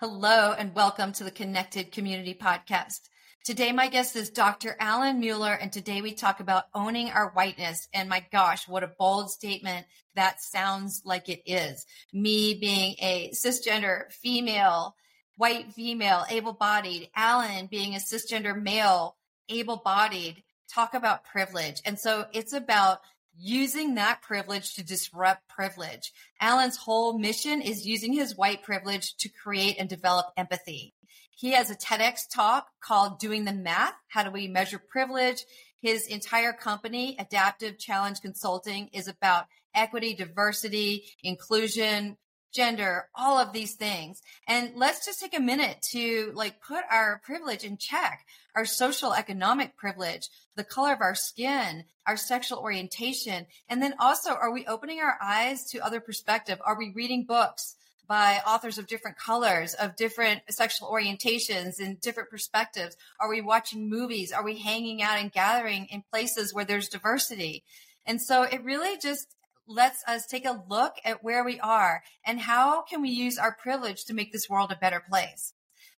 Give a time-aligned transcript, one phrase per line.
[0.00, 3.00] Hello, and welcome to the Connected Community Podcast.
[3.44, 4.76] Today, my guest is Dr.
[4.78, 7.88] Alan Mueller, and today we talk about owning our whiteness.
[7.92, 11.84] And my gosh, what a bold statement that sounds like it is.
[12.12, 14.94] Me being a cisgender female,
[15.36, 19.16] white female, able bodied, Alan being a cisgender male,
[19.48, 20.44] able bodied.
[20.72, 21.82] Talk about privilege.
[21.84, 23.00] And so it's about
[23.38, 26.12] using that privilege to disrupt privilege.
[26.40, 30.94] Alan's whole mission is using his white privilege to create and develop empathy.
[31.30, 33.94] He has a TEDx talk called Doing the Math.
[34.08, 35.44] How do we measure privilege?
[35.80, 42.16] His entire company, Adaptive Challenge Consulting, is about equity, diversity, inclusion,
[42.52, 44.20] gender, all of these things.
[44.46, 49.12] And let's just take a minute to like put our privilege in check, our social
[49.12, 53.46] economic privilege, the color of our skin, our sexual orientation.
[53.68, 56.60] And then also, are we opening our eyes to other perspective?
[56.64, 57.76] Are we reading books?
[58.08, 62.96] by authors of different colors, of different sexual orientations and different perspectives?
[63.20, 64.32] Are we watching movies?
[64.32, 67.64] Are we hanging out and gathering in places where there's diversity?
[68.06, 69.36] And so it really just
[69.68, 73.54] lets us take a look at where we are and how can we use our
[73.54, 75.52] privilege to make this world a better place.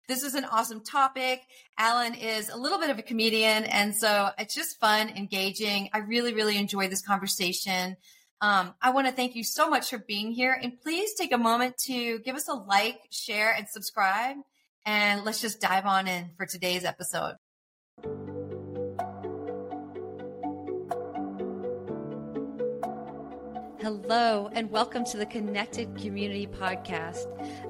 [0.08, 1.42] This is an awesome topic.
[1.76, 5.90] Alan is a little bit of a comedian, and so it's just fun, engaging.
[5.92, 7.94] I really, really enjoy this conversation.
[8.40, 11.38] Um, I want to thank you so much for being here, and please take a
[11.38, 14.36] moment to give us a like, share, and subscribe.
[14.86, 17.34] And let's just dive on in for today's episode.
[23.80, 27.26] Hello, and welcome to the Connected Community Podcast,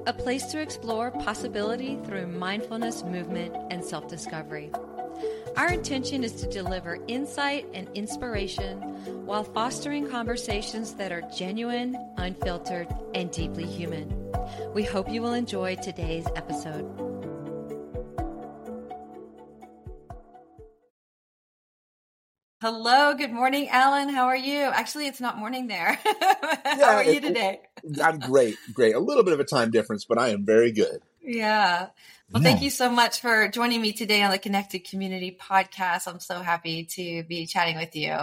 [0.07, 4.71] a place to explore possibility through mindfulness, movement, and self discovery.
[5.55, 8.79] Our intention is to deliver insight and inspiration
[9.27, 14.11] while fostering conversations that are genuine, unfiltered, and deeply human.
[14.73, 17.08] We hope you will enjoy today's episode.
[22.61, 24.09] Hello, good morning, Alan.
[24.09, 24.63] How are you?
[24.63, 25.93] Actually, it's not morning there.
[26.03, 27.61] How yeah, are you today?
[28.03, 28.95] I'm great, great.
[28.95, 31.01] A little bit of a time difference, but I am very good.
[31.21, 31.87] Yeah.
[32.33, 32.49] Well, yeah.
[32.49, 36.05] thank you so much for joining me today on the Connected Community podcast.
[36.05, 38.17] I'm so happy to be chatting with you.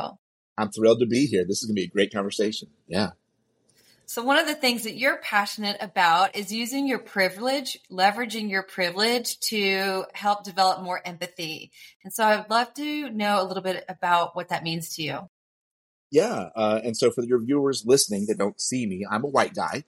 [0.58, 1.46] I'm thrilled to be here.
[1.46, 2.68] This is going to be a great conversation.
[2.86, 3.12] Yeah.
[4.08, 8.62] So, one of the things that you're passionate about is using your privilege, leveraging your
[8.62, 11.72] privilege to help develop more empathy.
[12.04, 15.28] And so, I'd love to know a little bit about what that means to you.
[16.12, 16.50] Yeah.
[16.54, 19.82] Uh, and so, for your viewers listening that don't see me, I'm a white guy.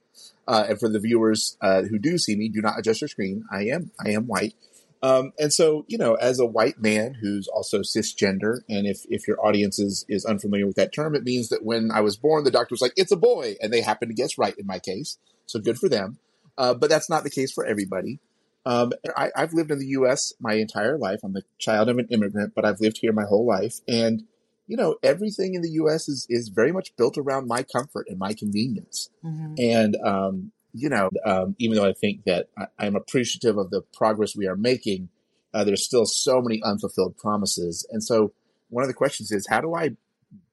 [0.49, 3.45] Uh, and for the viewers uh, who do see me, do not adjust your screen.
[3.53, 4.55] I am I am white.
[5.03, 9.29] Um, and so, you know, as a white man who's also cisgender, and if, if
[9.29, 12.45] your audience is, is unfamiliar with that term, it means that when I was born,
[12.45, 13.57] the doctor was like, it's a boy.
[13.61, 15.19] And they happened to guess right in my case.
[15.47, 16.19] So good for them.
[16.57, 18.19] Uh, but that's not the case for everybody.
[18.67, 20.33] Um, I, have lived in the U.S.
[20.41, 21.21] my entire life.
[21.23, 23.77] I'm the child of an immigrant, but I've lived here my whole life.
[23.87, 24.25] And,
[24.67, 26.09] you know, everything in the U.S.
[26.09, 29.09] is, is very much built around my comfort and my convenience.
[29.25, 29.55] Mm-hmm.
[29.59, 32.49] And, um, you know, um, even though I think that
[32.79, 35.09] I, am appreciative of the progress we are making,
[35.55, 37.87] uh, there's still so many unfulfilled promises.
[37.91, 38.33] And so
[38.69, 39.97] one of the questions is, how do I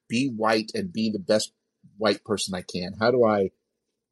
[0.07, 1.51] be white and be the best
[1.97, 2.93] white person I can?
[2.99, 3.51] How do I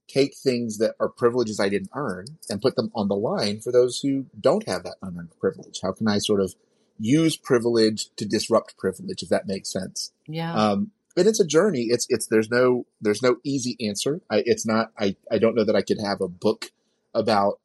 [0.07, 3.71] take things that are privileges I didn't earn and put them on the line for
[3.71, 5.79] those who don't have that unearned privilege?
[5.81, 6.53] How can I sort of
[6.99, 10.11] use privilege to disrupt privilege, if that makes sense?
[10.27, 10.53] Yeah.
[10.53, 11.87] Um, but it's a journey.
[11.89, 14.21] It's it's there's no there's no easy answer.
[14.29, 14.91] I, it's not.
[14.97, 16.71] I I don't know that I could have a book
[17.13, 17.59] about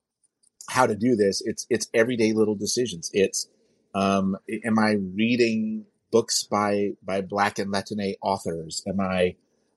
[0.70, 1.42] how to do this.
[1.44, 3.10] It's it's everyday little decisions.
[3.12, 3.48] It's
[3.94, 8.82] um, am I reading books by by Black and Latine authors?
[8.86, 9.36] Am I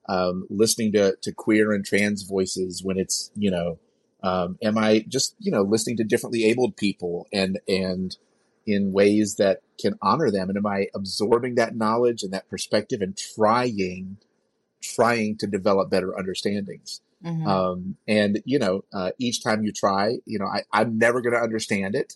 [0.09, 3.79] um, listening to to queer and trans voices when it's you know?
[4.23, 8.15] Um, am I just you know listening to differently abled people and and
[8.71, 10.49] in ways that can honor them?
[10.49, 14.17] And am I absorbing that knowledge and that perspective and trying,
[14.81, 17.01] trying to develop better understandings?
[17.23, 17.47] Mm-hmm.
[17.47, 21.33] Um, and you know, uh, each time you try, you know, I, I'm never going
[21.33, 22.15] to understand it,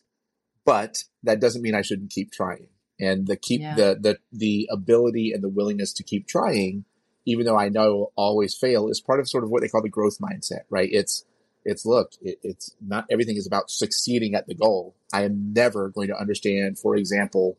[0.65, 2.67] but that doesn't mean I shouldn't keep trying.
[2.99, 3.75] And the keep yeah.
[3.75, 6.85] the the the ability and the willingness to keep trying,
[7.25, 9.89] even though I know always fail, is part of sort of what they call the
[9.89, 10.89] growth mindset, right?
[10.91, 11.25] It's
[11.65, 14.95] it's look, it, it's not everything is about succeeding at the goal.
[15.11, 17.57] I am never going to understand, for example,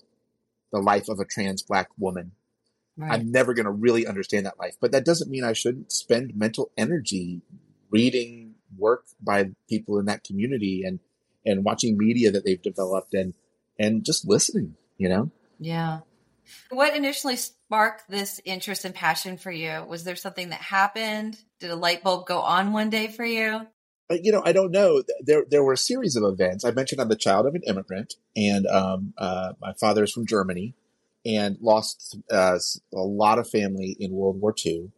[0.72, 2.32] the life of a trans black woman.
[2.96, 3.12] Right.
[3.12, 6.34] I'm never going to really understand that life, but that doesn't mean I shouldn't spend
[6.34, 7.42] mental energy
[7.90, 11.00] reading work by people in that community and,
[11.44, 13.34] and watching media that they've developed and,
[13.78, 15.30] and just listening, you know?
[15.58, 16.00] Yeah.
[16.70, 19.84] What initially sparked this interest and passion for you?
[19.86, 21.38] Was there something that happened?
[21.60, 23.66] Did a light bulb go on one day for you?
[24.10, 25.02] You know, I don't know.
[25.20, 26.64] There, there were a series of events.
[26.64, 30.26] I mentioned I'm the child of an immigrant, and um, uh, my father is from
[30.26, 30.74] Germany,
[31.24, 32.58] and lost uh,
[32.94, 34.90] a lot of family in World War II.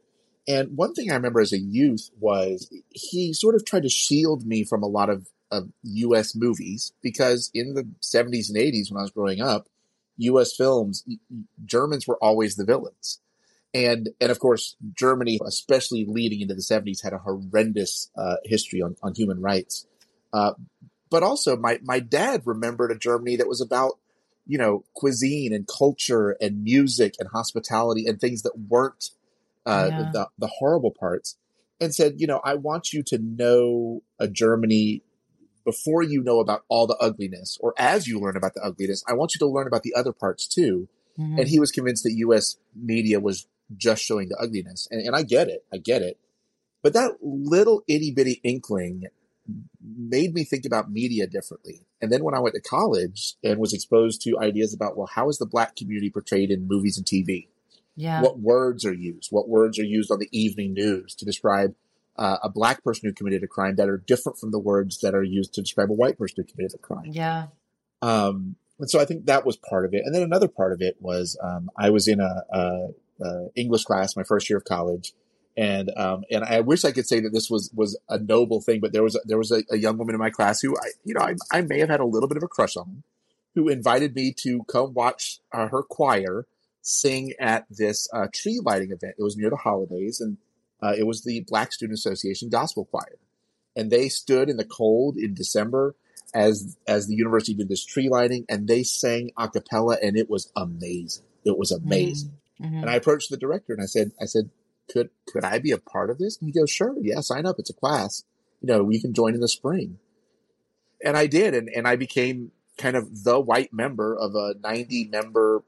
[0.46, 4.46] And one thing I remember as a youth was he sort of tried to shield
[4.46, 6.34] me from a lot of, of U.S.
[6.34, 9.68] movies because in the 70s and 80s when I was growing up,
[10.16, 10.54] U.S.
[10.56, 11.04] films,
[11.64, 13.20] Germans were always the villains.
[13.74, 18.80] And, and of course, Germany, especially leading into the 70s, had a horrendous uh, history
[18.80, 19.86] on, on human rights.
[20.32, 20.52] Uh,
[21.10, 23.98] but also, my, my dad remembered a Germany that was about,
[24.46, 29.10] you know, cuisine and culture and music and hospitality and things that weren't
[29.66, 30.10] uh, yeah.
[30.12, 31.36] the, the horrible parts.
[31.80, 35.02] And said, you know, I want you to know a Germany
[35.68, 39.12] before you know about all the ugliness or as you learn about the ugliness, I
[39.12, 40.88] want you to learn about the other parts too.
[41.18, 41.40] Mm-hmm.
[41.40, 44.88] And he was convinced that US media was just showing the ugliness.
[44.90, 45.64] And, and I get it.
[45.72, 46.18] I get it.
[46.82, 49.04] But that little itty bitty inkling
[49.82, 51.86] made me think about media differently.
[52.00, 55.28] And then when I went to college and was exposed to ideas about, well, how
[55.28, 57.48] is the black community portrayed in movies and TV?
[57.96, 58.22] Yeah.
[58.22, 59.30] What words are used?
[59.32, 61.74] What words are used on the evening news to describe
[62.16, 65.14] uh, a black person who committed a crime that are different from the words that
[65.14, 67.06] are used to describe a white person who committed a crime.
[67.06, 67.46] Yeah.
[68.02, 70.02] Um, and so I think that was part of it.
[70.04, 72.88] And then another part of it was um, I was in a, a,
[73.20, 75.12] a, English class my first year of college,
[75.56, 78.80] and um, and I wish I could say that this was was a noble thing,
[78.80, 80.90] but there was a, there was a, a, young woman in my class who I
[81.04, 83.02] you know I, I may have had a little bit of a crush on,
[83.54, 86.46] who invited me to come watch uh, her choir
[86.82, 89.16] sing at this uh, tree lighting event.
[89.18, 90.38] It was near the holidays, and
[90.82, 93.18] uh, it was the Black Student Association Gospel Choir,
[93.74, 95.96] and they stood in the cold in December
[96.34, 100.30] as as the university did this tree lighting, and they sang a cappella, and it
[100.30, 101.24] was amazing.
[101.44, 102.37] It was amazing.
[102.62, 102.76] Mm-hmm.
[102.76, 104.50] And I approached the director and I said, I said,
[104.88, 106.38] could could I be a part of this?
[106.38, 107.56] And he goes, sure, yeah, sign up.
[107.58, 108.24] It's a class.
[108.60, 109.98] You know, you can join in the spring.
[111.04, 115.08] And I did, and and I became kind of the white member of a 90
[115.08, 115.62] member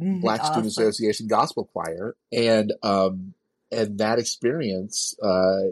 [0.00, 0.52] mm, Black awesome.
[0.52, 3.34] Student Association gospel choir, and um,
[3.72, 5.62] and that experience, uh,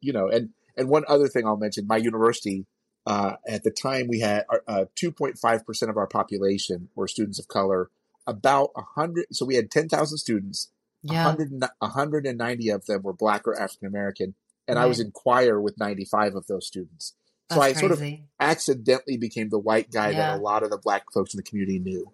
[0.00, 2.66] you know, and and one other thing I'll mention, my university
[3.06, 7.48] uh, at the time we had uh, 2.5 percent of our population were students of
[7.48, 7.90] color.
[8.26, 10.70] About 100, so we had 10,000 students.
[11.02, 11.26] Yeah.
[11.26, 14.34] 100, 190 of them were black or African American,
[14.66, 14.84] and right.
[14.84, 17.14] I was in choir with 95 of those students.
[17.50, 17.80] So I crazy.
[17.80, 18.02] sort of
[18.40, 20.16] accidentally became the white guy yeah.
[20.16, 22.10] that a lot of the black folks in the community knew.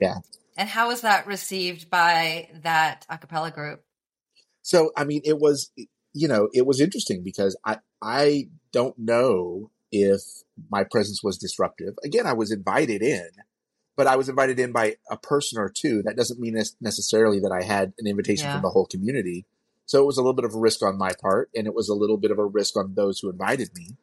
[0.00, 0.16] Yeah.
[0.56, 3.82] And how was that received by that a cappella group?
[4.62, 5.70] So, I mean, it was,
[6.12, 10.20] you know, it was interesting because I, I don't know if
[10.70, 11.94] my presence was disruptive.
[12.04, 13.28] Again, I was invited in,
[13.96, 16.02] but I was invited in by a person or two.
[16.02, 18.54] That doesn't mean necessarily that I had an invitation yeah.
[18.54, 19.46] from the whole community.
[19.86, 21.88] So it was a little bit of a risk on my part, and it was
[21.88, 23.96] a little bit of a risk on those who invited me.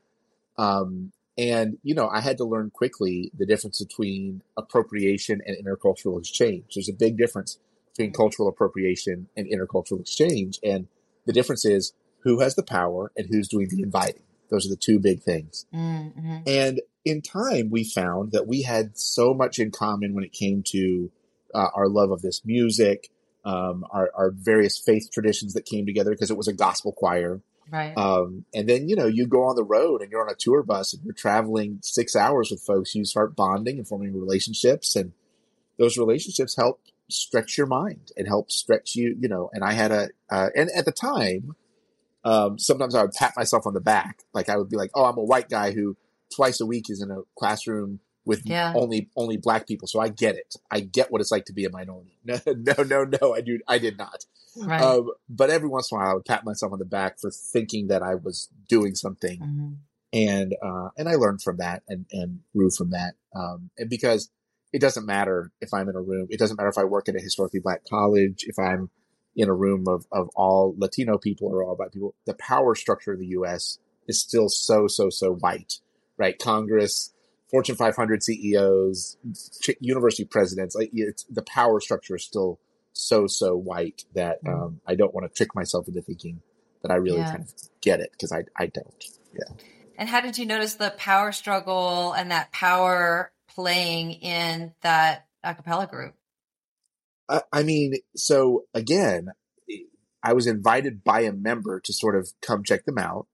[0.58, 6.20] Um, and you know, I had to learn quickly the difference between appropriation and intercultural
[6.20, 6.66] exchange.
[6.74, 7.58] There's a big difference
[7.96, 10.60] between cultural appropriation and intercultural exchange.
[10.64, 10.88] And
[11.26, 11.94] the difference is
[12.24, 14.24] who has the power and who's doing the inviting.
[14.50, 15.66] Those are the two big things.
[15.74, 16.38] Mm-hmm.
[16.46, 20.64] And in time, we found that we had so much in common when it came
[20.68, 21.12] to
[21.54, 23.10] uh, our love of this music,
[23.46, 27.42] um, our, our, various faith traditions that came together because it was a gospel choir.
[27.70, 27.96] Right.
[27.98, 30.64] Um, and then, you know, you go on the road and you're on a tour
[30.64, 32.96] bus and you're traveling six hours with folks.
[32.96, 34.96] You start bonding and forming relationships.
[34.96, 35.12] And
[35.78, 39.92] those relationships help stretch your mind and help stretch you, you know, and I had
[39.92, 41.56] a, uh, and at the time,
[42.24, 44.24] um, sometimes I would pat myself on the back.
[44.34, 45.98] Like I would be like, oh, I'm a white guy who
[46.34, 48.74] twice a week is in a classroom with yeah.
[48.76, 49.88] only, only black people.
[49.88, 50.56] So I get it.
[50.72, 52.18] I get what it's like to be a minority.
[52.26, 53.36] No, no, no, no.
[53.36, 53.60] I do.
[53.68, 54.26] I did not.
[54.58, 54.82] Right.
[54.82, 57.32] Um, but every once in a while I would pat myself on the back for
[57.32, 59.40] thinking that I was doing something.
[59.40, 59.74] Mm-hmm.
[60.14, 63.16] And, uh, and I learned from that and, and grew from that.
[63.36, 64.30] Um, and because
[64.74, 66.28] it doesn't matter if I'm in a room.
[66.32, 68.90] It doesn't matter if I work at a historically black college, if I'm
[69.36, 72.16] in a room of, of all Latino people or all black people.
[72.26, 73.78] The power structure of the U.S.
[74.08, 75.76] is still so, so, so white,
[76.18, 76.38] right?
[76.38, 77.14] Congress,
[77.50, 79.18] Fortune 500 CEOs,
[79.80, 82.60] university presidents, like it's, the power structure is still
[82.94, 84.54] so, so white that mm.
[84.54, 86.42] um, I don't want to trick myself into thinking
[86.82, 87.32] that I really yeah.
[87.32, 89.04] kind of get it because I, I don't.
[89.34, 89.56] Yeah.
[89.98, 95.54] And how did you notice the power struggle and that power playing in that a
[95.54, 96.14] cappella group?
[97.30, 99.30] I, I mean, so again,
[100.24, 103.28] I was invited by a member to sort of come check them out.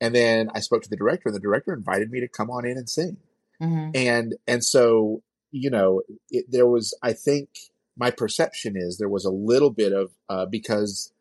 [0.00, 2.66] And then I spoke to the director, and the director invited me to come on
[2.66, 3.16] in and sing.
[3.60, 3.90] Mm-hmm.
[3.94, 5.22] And and so
[5.52, 7.48] you know, it, there was I think
[7.96, 11.12] my perception is there was a little bit of uh, because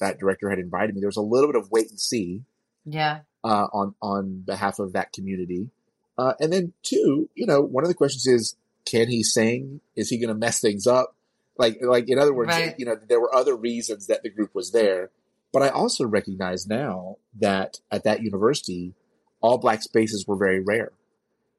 [0.00, 1.00] that director had invited me.
[1.00, 2.42] There was a little bit of wait and see.
[2.86, 3.20] Yeah.
[3.44, 5.70] uh, on on behalf of that community.
[6.18, 9.80] Uh, and then two, you know, one of the questions is, can he sing?
[9.96, 11.14] Is he going to mess things up?
[11.56, 12.74] Like, like in other words, Right.
[12.78, 15.10] you know, there were other reasons that the group was there.
[15.54, 18.92] But I also recognize now that at that university,
[19.40, 20.90] all black spaces were very rare.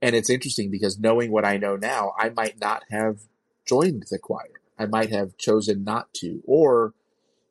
[0.02, 3.22] And it's interesting because knowing what I know now, I might not have
[3.66, 4.60] joined the choir.
[4.78, 6.94] I might have chosen not to, or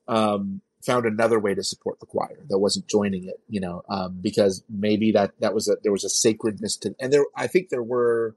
[0.07, 3.41] um, found another way to support the choir that wasn't joining it.
[3.49, 7.11] You know, um, because maybe that that was a there was a sacredness to, and
[7.11, 8.37] there I think there were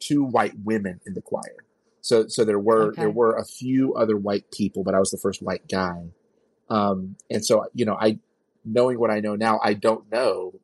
[0.00, 1.64] two white women in the choir.
[2.00, 3.02] So so there were Okay.
[3.02, 6.08] there were a few other white people, but I was the first white guy.
[6.70, 8.18] Um, and so you know, I
[8.64, 10.60] knowing what I know now, I don't know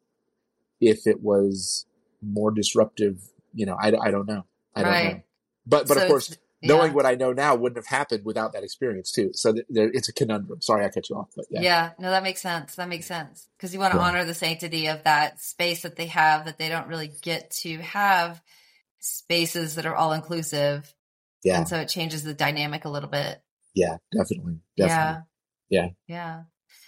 [0.81, 1.87] if it was
[2.23, 3.21] more disruptive.
[3.55, 4.45] You know, I, I don't know.
[4.75, 5.15] I don't Right.
[5.17, 5.21] know.
[5.67, 6.95] But but So of course, it's- knowing yeah.
[6.95, 9.31] what I know now wouldn't have happened without that experience too.
[9.35, 10.61] So th- there, it's a conundrum.
[10.63, 11.91] Sorry, I cut you off, but yeah, Yeah.
[11.99, 12.75] no, that makes sense.
[12.77, 14.05] That makes sense because you want to Yeah.
[14.05, 17.79] honor the sanctity of that space that they have that they don't really get to
[17.79, 18.43] have
[19.01, 20.95] spaces that are all inclusive,
[21.43, 23.41] yeah, and so it changes the dynamic a little bit.
[23.75, 24.89] yeah, definitely, definitely.
[24.89, 25.21] Yeah.
[25.69, 25.89] Yeah.
[26.07, 26.43] Yeah.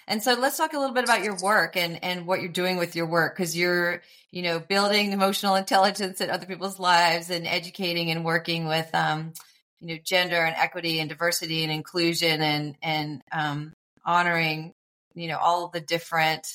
[0.09, 2.77] And so let's talk a little bit about your work and, and what you're doing
[2.77, 7.47] with your work because you're, you know, building emotional intelligence in other people's lives and
[7.47, 9.33] educating and working with, um,
[9.81, 13.73] you know, gender and equity and diversity and inclusion and, and, um,
[14.05, 14.75] honoring,
[15.15, 16.47] you know, all the different,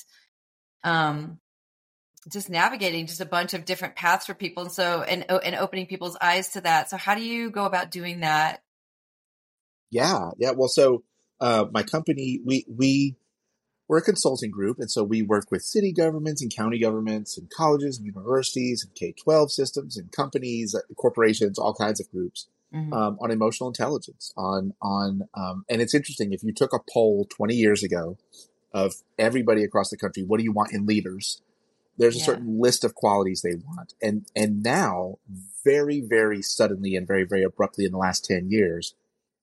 [0.82, 1.38] um,
[2.30, 4.62] just navigating just a bunch of different paths for people.
[4.62, 6.88] And so, and, and opening people's eyes to that.
[6.88, 8.62] So how do you go about doing that?
[9.90, 10.52] Yeah, yeah.
[10.52, 11.02] Well, so
[11.42, 13.16] uh, my company, we we
[13.88, 17.50] we're a consulting group, and so we work with city governments and county governments and
[17.50, 22.46] colleges and universities and K twelve systems and companies, uh, corporations, all kinds of groups
[22.72, 22.92] Mhm.
[22.94, 24.32] um, on emotional intelligence.
[24.36, 28.16] On on um, and it's interesting if you took a poll twenty years ago
[28.72, 31.42] of everybody across the country, what do you want in leaders?
[31.98, 32.24] There's a Yeah.
[32.26, 35.18] certain list of qualities they want, and and now
[35.64, 38.94] very very suddenly and very very abruptly in the last ten years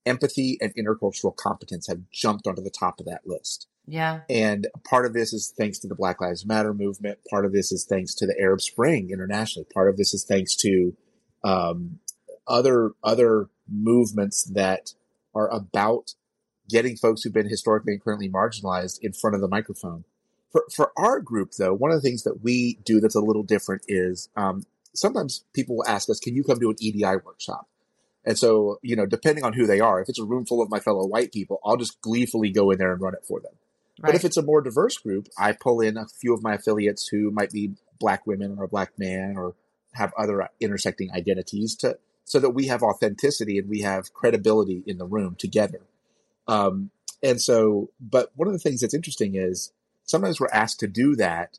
[0.06, 3.68] empathy and intercultural competence have jumped onto the top of that list.
[3.86, 4.22] Yeah.
[4.30, 7.20] And part of this is thanks to the Black Lives Matter movement.
[7.30, 9.68] Part of this is thanks to the Arab Spring internationally.
[9.74, 10.96] Part of this is thanks to
[11.44, 12.00] um,
[12.48, 14.94] other other movements that
[15.34, 16.14] are about
[16.70, 20.04] getting folks who've been historically and currently marginalized in front of the microphone.
[20.52, 23.44] For for our group, though, one of the things that we do that's a little
[23.44, 24.64] different is um,
[24.94, 27.68] sometimes people will ask us, "Can you come to an EDI workshop?"
[28.26, 30.70] And so, you know, depending on who they are, if it's a room full of
[30.70, 33.54] my fellow white people, I'll just gleefully go in there and run it for them.
[34.02, 34.10] Right.
[34.12, 37.08] But if it's a more diverse group, I pull in a few of my affiliates
[37.08, 39.56] who might be black women or a black man or
[39.94, 44.98] have other intersecting identities to so that we have authenticity and we have credibility in
[44.98, 45.82] the room together.
[46.48, 46.92] Um,
[47.24, 49.72] and so, but one of the things that's interesting is
[50.04, 51.58] sometimes we're asked to do that,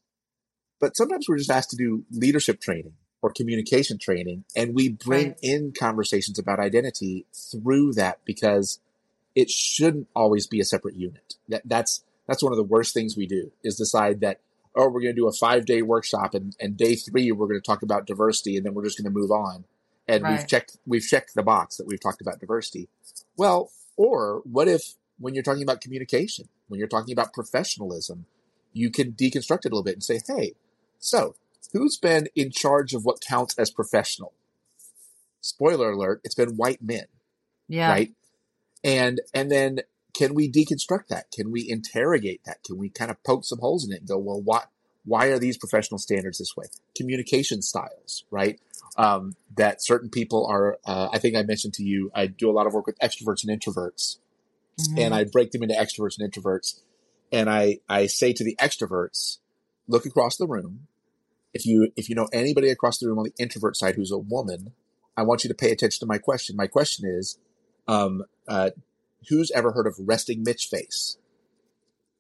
[0.81, 5.29] but sometimes we're just asked to do leadership training or communication training, and we bring
[5.29, 5.39] Right.
[5.43, 8.81] in conversations about identity through that because
[9.35, 11.35] it shouldn't always be a separate unit.
[11.49, 14.41] That that's that's one of the worst things we do is decide that
[14.77, 17.61] oh we're going to do a five day workshop and, and day three we're going
[17.61, 19.65] to talk about diversity and then we're just going to move on
[20.09, 22.89] and we've checked we've checked the box that we've talked about diversity.
[23.37, 28.27] Well, or what if when you're talking about communication, when you're talking about professionalism,
[28.73, 30.55] you can deconstruct it a little bit and say, hey,
[30.99, 31.35] so
[31.73, 34.33] who's been in charge of what counts as professional?
[35.41, 37.07] Spoiler alert, it's been white men
[37.71, 37.89] yeah.
[37.91, 38.13] right?
[38.85, 39.81] And and then
[40.13, 41.31] can we deconstruct that?
[41.31, 42.63] Can we interrogate that?
[42.65, 44.65] Can we kind of poke some holes in it and go well why
[45.05, 46.67] why are these professional standards this way?
[46.95, 48.61] Communication styles right?
[48.97, 52.53] Um, that certain people are uh, i think i mentioned to you i do a
[52.53, 54.19] lot of work with extroverts and introverts.
[54.81, 54.99] Mhm.
[54.99, 56.81] and i break them into extroverts and introverts.
[57.31, 59.39] And i i say to the extroverts
[59.87, 60.89] look across the room
[61.55, 64.19] if you if you know anybody across the room on the introvert side who's a
[64.19, 64.73] woman
[65.17, 67.39] i want you to pay attention to my question my question is
[67.89, 68.71] um, uh,
[69.29, 71.19] who's ever heard of resting Mitch face?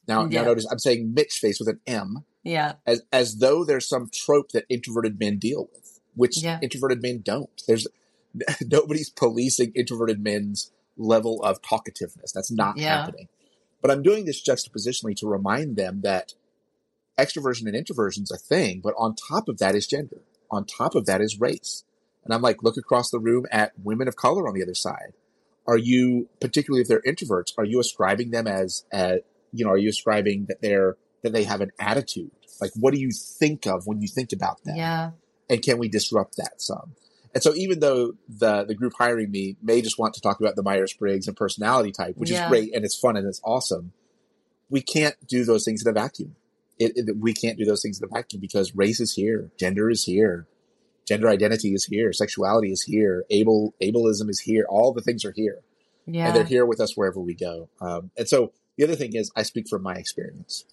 [0.09, 0.41] Now, Yeah.
[0.41, 2.75] now notice I'm saying Mitch face with an M, yeah.
[2.87, 6.59] as as though there's some trope that introverted men deal with, which Yeah.
[6.61, 7.63] introverted men don't.
[7.69, 7.87] There's
[8.67, 12.33] nobody's policing introverted men's level of talkativeness.
[12.35, 13.03] That's not Yeah.
[13.05, 13.29] happening.
[13.81, 16.35] But I'm doing this juxtapositionally to remind them that
[17.25, 20.21] extroversion and introversion's a thing, but on top of that is gender.
[20.50, 21.85] On top of that is race.
[22.25, 25.12] And I'm like, look across the room at women of color on the other side.
[25.67, 29.21] Are you, particularly if they're introverts, are you ascribing them as, as
[29.53, 32.31] you know, are you ascribing that they're, that they have an attitude?
[32.61, 34.77] Like, what do you think of when you think about that?
[34.77, 35.11] Yeah.
[35.49, 36.95] and can we disrupt that some?
[37.33, 40.57] And so even though the the group hiring me may just want to talk about
[40.57, 42.45] the Myers Briggs and personality type, which Yeah.
[42.45, 43.93] is great and it's fun and it's awesome,
[44.69, 46.35] we can't do those things in a vacuum.
[46.81, 49.91] It, it, we can't do those things in the vacuum because race is here, gender
[49.91, 50.47] is here,
[51.07, 54.67] gender identity is here, sexuality is here, able ableism is here.
[54.69, 55.61] All the things are here,
[56.07, 56.27] Yeah.
[56.29, 57.69] and they're here with us wherever we go.
[57.81, 60.65] Um, and so the other thing is, I speak from my experience.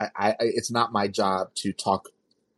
[0.00, 2.10] I, I, it's not my job to talk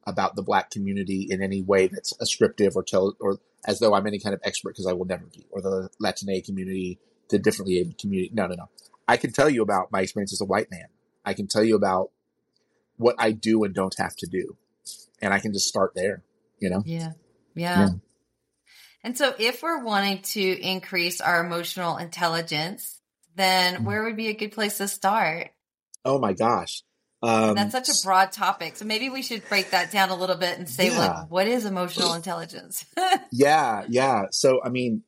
[0.07, 4.07] about the black community in any way that's ascriptive or tell or as though I'm
[4.07, 6.99] any kind of expert because I will never be, or the Latina community,
[7.31, 8.31] the differently able community.
[8.33, 8.69] No, no, no.
[9.07, 10.87] I can tell you about my experience as a white man.
[11.25, 12.11] I can tell you about
[12.99, 14.57] what I do and don't have to do,
[15.23, 16.23] and I can just start there.
[16.61, 16.83] You know.
[16.85, 17.13] Yeah.
[17.55, 17.79] Yeah.
[17.81, 17.89] Yeah.
[19.05, 23.01] And so if we're wanting to increase our emotional intelligence,
[23.37, 23.85] then Mhm.
[23.85, 25.51] where would be a good place to start?
[26.05, 26.83] Oh my gosh.
[27.23, 28.77] Um, That's such a broad topic.
[28.77, 30.99] So maybe we should break that down a little bit and say, Yeah.
[30.99, 32.85] like, what is emotional intelligence?
[33.33, 34.27] Yeah, yeah.
[34.31, 35.03] So, I mean,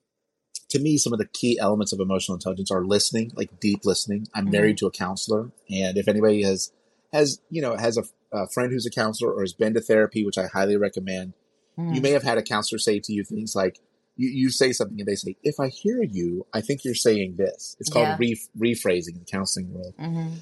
[0.71, 4.27] to me, some of the key elements of emotional intelligence are listening, like deep listening.
[4.35, 6.71] I'm married to a counselor, and if anybody has
[7.13, 10.25] has you know has a, a friend who's a counselor or has been to therapy,
[10.25, 11.35] which I highly recommend,
[11.77, 11.95] Hmm.
[11.95, 13.79] you may have had a counselor say to you things like,
[14.17, 17.37] you, you say something and they say, if I hear you, I think you're saying
[17.39, 17.77] this.
[17.79, 18.17] It's called Yeah.
[18.19, 19.95] re- rephrasing in the counseling world.
[19.99, 20.33] Mhm.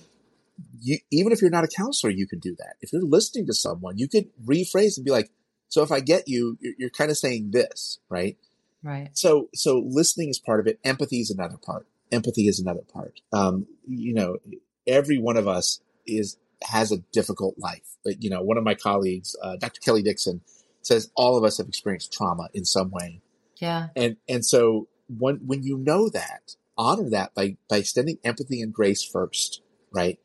[0.80, 2.76] You, even if you're not a counselor, you could do that.
[2.80, 5.30] If you're listening to someone, you could rephrase and be like,
[5.68, 8.36] so if I get you, you're, you're kind of saying this, right?
[8.82, 9.10] Right.
[9.12, 10.80] So, so listening is part of it.
[10.82, 11.86] Empathy is another part.
[12.10, 13.20] Empathy is another part.
[13.32, 14.38] Um, you know,
[14.86, 17.96] every one of us is, has a difficult life.
[18.04, 19.80] But, you know, one of my colleagues, uh, Dr.
[19.80, 20.40] Kelly Dixon
[20.82, 23.20] says all of us have experienced trauma in some way.
[23.56, 23.88] Yeah.
[23.96, 28.72] And, and so when, when you know that, honor that by, by extending empathy and
[28.72, 29.62] grace first,
[29.92, 30.18] right?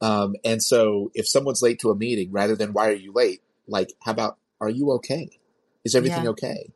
[0.00, 3.42] Um, and so if someone's late to a meeting, rather than why are you late?
[3.66, 5.30] Like, how about, are you okay?
[5.84, 6.30] Is everything Yeah.
[6.30, 6.72] okay?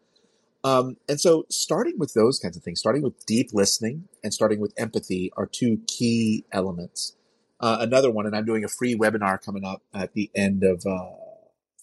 [0.62, 4.61] Um, and so starting with those kinds of things, starting with deep listening and starting
[4.61, 7.17] with empathy are two key elements.
[7.61, 10.85] Uh, another one, and I'm doing a free webinar coming up at the end of,
[10.87, 11.11] uh,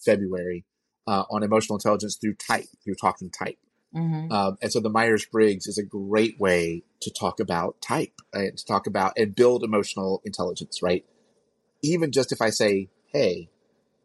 [0.04, 0.64] February,
[1.06, 3.58] uh, on emotional intelligence through type, through talking type.
[3.92, 8.20] hmm Um, and so the Myers Briggs is a great way to talk about type
[8.32, 11.04] and to talk about and build emotional intelligence, right?
[11.82, 13.48] Even just if I say, Hey,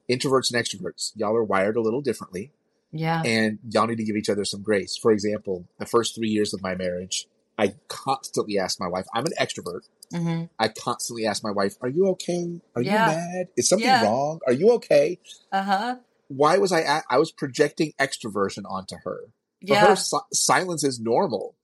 [0.09, 2.51] introverts and extroverts, y'all are wired a little differently
[2.91, 3.21] Yeah.
[3.25, 4.95] and y'all need to give each other some grace.
[4.95, 9.25] For example, the first three years of my marriage, I constantly asked my wife, I'm
[9.25, 9.89] an extrovert.
[10.13, 12.61] Hmm I constantly ask my wife, are you okay?
[12.75, 12.99] Are Yeah.
[12.99, 13.47] you mad?
[13.57, 14.03] Is something Yeah.
[14.03, 14.39] wrong?
[14.47, 15.19] Are you okay?
[15.51, 15.95] Uh huh.
[16.27, 19.25] Why was I, at, I was projecting extroversion onto her
[19.67, 19.87] for Yeah.
[19.87, 21.55] her si- silence is normal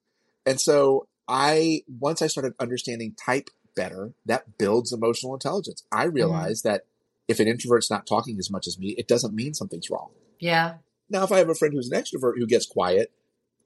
[0.45, 6.53] and so i once i started understanding type better that builds emotional intelligence i Mm-hmm.
[6.63, 6.83] that
[7.27, 10.75] if an introvert's not talking as much as me it doesn't mean something's wrong Yeah.
[11.09, 13.11] now if i have a friend who's an extrovert who gets quiet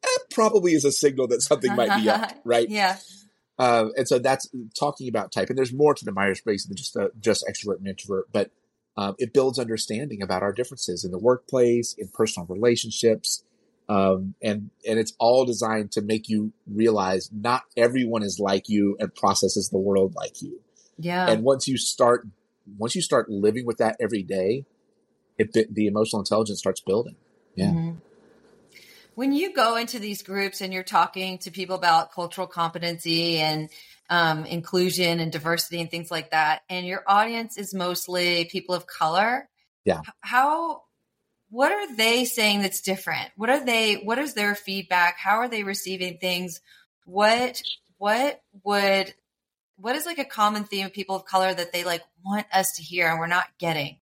[0.02, 2.98] that probably is a signal that something might be up right Yeah.
[3.60, 6.96] Uh, and so that's talking about type and there's more to the myers-briggs than just
[6.98, 8.52] uh, just extrovert and introvert but
[8.96, 13.44] um, it builds understanding about our differences in the workplace in personal relationships
[13.90, 18.96] um, and and it's all designed to make you realize not everyone is like you
[19.00, 20.62] and processes the world like you
[20.98, 21.30] Yeah.
[21.30, 22.28] and once you start
[22.78, 24.66] once you start living with that every day
[25.38, 27.16] it the emotional intelligence starts building
[27.56, 27.72] Yeah.
[27.72, 27.98] Mhm.
[29.16, 33.70] When you go into these groups and you're talking to people about cultural competency and
[34.10, 38.88] um, inclusion and diversity and things like that, and your audience is mostly people of
[38.88, 39.48] color,
[39.86, 40.02] Yeah.
[40.22, 40.84] How,
[41.50, 43.30] what are they saying that's different?
[43.36, 43.96] What are they?
[43.96, 45.18] What is their feedback?
[45.18, 46.62] How are they receiving things?
[47.06, 47.62] What
[47.98, 49.14] what would
[49.78, 52.78] what is like a common theme of people of color that they like want us
[52.78, 54.00] to hear and we're not getting?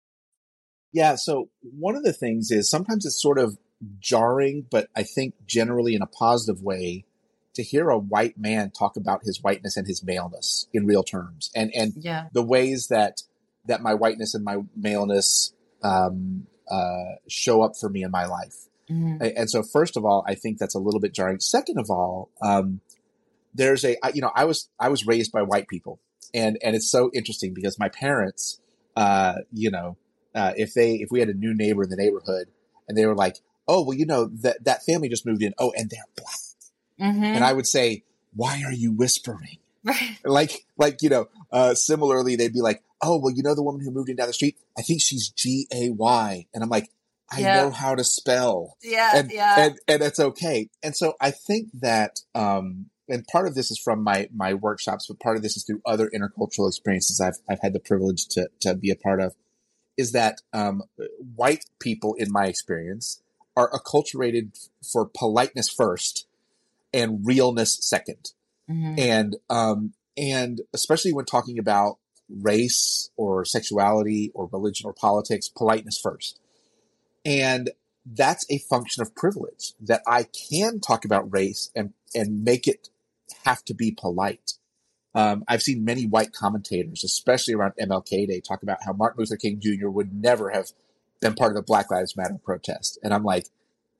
[0.92, 1.16] Yeah.
[1.16, 3.58] So one of the things is sometimes it's sort of
[4.00, 7.06] jarring, but I think generally in a positive way
[7.54, 11.50] to hear a white man talk about his whiteness and his maleness in real terms
[11.56, 12.28] and, and Yeah.
[12.32, 13.22] the ways that,
[13.66, 18.68] that my whiteness and my maleness, um, uh, show up for me in my life.
[18.90, 19.34] Mhm.
[19.38, 21.40] And so, first of all, I think that's a little bit jarring.
[21.40, 22.80] Second of all, um,
[23.54, 26.00] there's a you know I was I was raised by white people,
[26.34, 28.60] and and it's so interesting because my parents,
[28.96, 29.98] uh, you know,
[30.36, 32.48] uh, if they if we had a new neighbor in the neighborhood
[32.88, 33.38] and they were like,
[33.68, 37.36] oh well, you know that that family just moved in, oh, and they're black, Mhm.
[37.36, 38.04] and I would say,
[38.36, 39.58] why are you whispering?
[40.26, 43.82] Like like you know, uh, similarly they'd be like, oh well, you know the woman
[43.84, 46.90] who moved in down the street, I think she's G A Y, and I'm like,
[47.32, 47.54] I Yeah.
[47.56, 49.12] know how to spell Yeah.
[49.18, 49.56] and, yeah.
[49.66, 50.70] and and it's okay.
[50.84, 55.08] And so I think that um and part of this is from my my workshops,
[55.08, 58.50] but part of this is through other intercultural experiences I've I've had the privilege to
[58.62, 59.36] to be a part of,
[59.98, 60.84] is that um
[61.36, 63.22] white people in my experience
[63.58, 66.28] are acculturated for politeness first
[66.94, 68.32] and realness second
[68.70, 68.98] Mhm.
[69.00, 71.98] and um and especially when talking about
[72.30, 76.40] race or sexuality or religion or politics, politeness first.
[77.24, 77.70] And
[78.06, 82.90] that's a function of privilege that I can talk about race and, and make it
[83.46, 84.54] have to be polite.
[85.14, 89.38] Um, I've seen many white commentators, especially around MLK Day, talk about how Martin Luther
[89.38, 89.90] King Jr.
[89.90, 90.72] would never have
[91.22, 92.98] been part of the Black Lives Matter protest.
[93.04, 93.48] And I'm like,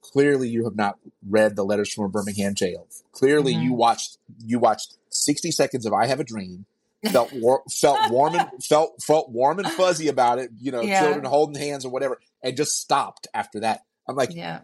[0.02, 2.88] clearly you have not read the letters from a Birmingham jail.
[3.12, 3.64] Clearly mm-hmm.
[3.64, 6.66] you watched, you watched 60 seconds of I Have a Dream,
[7.12, 11.02] felt war- felt warm and felt felt warm and fuzzy about it, you know, yeah.
[11.02, 13.82] children holding hands or whatever, and just stopped after that.
[14.08, 14.62] I'm like, yeah.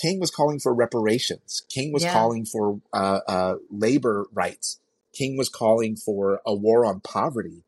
[0.00, 1.62] King was calling for reparations.
[1.68, 2.12] King was yeah.
[2.12, 4.80] calling for uh, uh, labor rights.
[5.12, 7.62] King was calling for a war on poverty,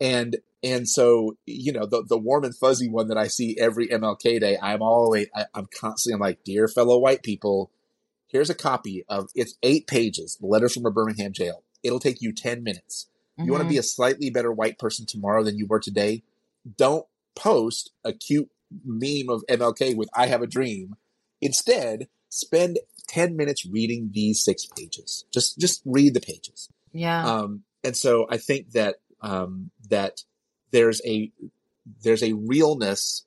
[0.00, 3.88] and and so you know the the warm and fuzzy one that I see every
[3.88, 4.58] MLK day.
[4.60, 7.70] I'm always I, I'm constantly I'm like, dear fellow white people,
[8.28, 11.62] here's a copy of it's eight pages, the letters from a Birmingham jail.
[11.82, 13.08] It'll take you ten minutes.
[13.38, 13.46] Mm-hmm.
[13.46, 16.22] You want to be a slightly better white person tomorrow than you were today.
[16.76, 18.50] Don't post a cute
[18.84, 20.96] meme of MLK with I have a dream.
[21.40, 25.24] Instead, spend 10 minutes reading these six pages.
[25.32, 26.70] Just just read the pages.
[26.92, 27.24] Yeah.
[27.24, 30.22] Um, and so I think that um, that
[30.72, 31.30] there's a
[32.02, 33.24] there's a realness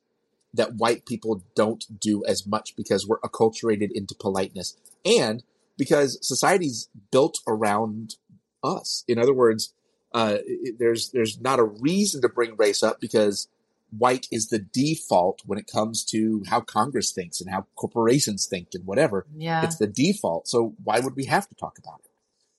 [0.54, 5.42] that white people don't do as much because we're acculturated into politeness and
[5.76, 8.16] because society's built around
[8.64, 9.04] us.
[9.06, 9.74] In other words,
[10.12, 10.38] uh,
[10.78, 13.48] there's there's not a reason to bring race up because
[13.96, 18.68] white is the default when it comes to how Congress thinks and how corporations think
[18.74, 19.26] and whatever.
[19.36, 19.62] Yeah.
[19.64, 20.48] It's the default.
[20.48, 22.10] So why would we have to talk about it?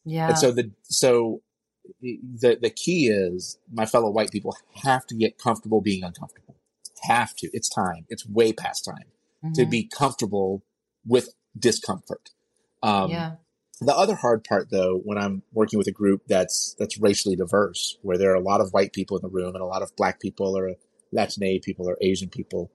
[0.06, 0.30] Yeah.
[0.30, 1.42] And so the, so
[2.02, 6.56] the, the key is my fellow white people have to get comfortable being uncomfortable.
[7.04, 7.50] Have to.
[7.54, 8.06] It's time.
[8.10, 9.06] It's way past time
[9.44, 9.54] mm-hmm.
[9.54, 10.64] to be comfortable
[11.06, 12.32] with discomfort.
[12.84, 13.32] Um, yeah.
[13.80, 17.98] The other hard part though, when I'm working with a group that's, that's racially diverse,
[18.02, 19.96] where there are a lot of white people in the room and a lot of
[19.96, 20.76] black people or
[21.12, 22.72] Latina people or Asian people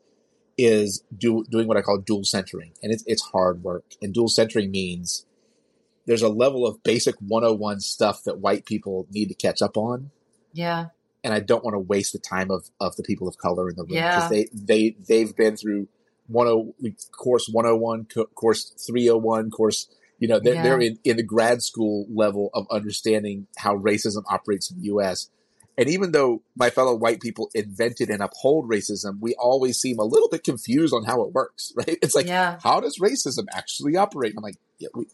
[0.57, 2.73] is do, doing what I call dual centering.
[2.83, 3.85] And it's, it's hard work.
[4.01, 5.27] And dual centering means
[6.07, 10.11] there's a level of basic 101 stuff that white people need to catch up on.
[10.53, 10.87] Yeah.
[11.25, 13.77] And I don't want to waste the time of, of the people of color in
[13.77, 13.95] the room.
[13.95, 14.29] Yeah.
[14.29, 15.89] They, they, they've been through
[16.33, 16.73] 10,
[17.13, 19.89] course 101, course 301, course,
[20.19, 20.63] you know, they're, yeah.
[20.63, 25.31] they're in, in the grad school level of understanding how racism operates in the U.S.
[25.79, 30.05] And even though my fellow white people invented and uphold racism, we always seem a
[30.05, 31.99] little bit confused on how it works, right?
[32.03, 32.59] It's like, yeah.
[32.63, 34.35] how does racism actually operate?
[34.37, 35.07] I'm like, yeah, we,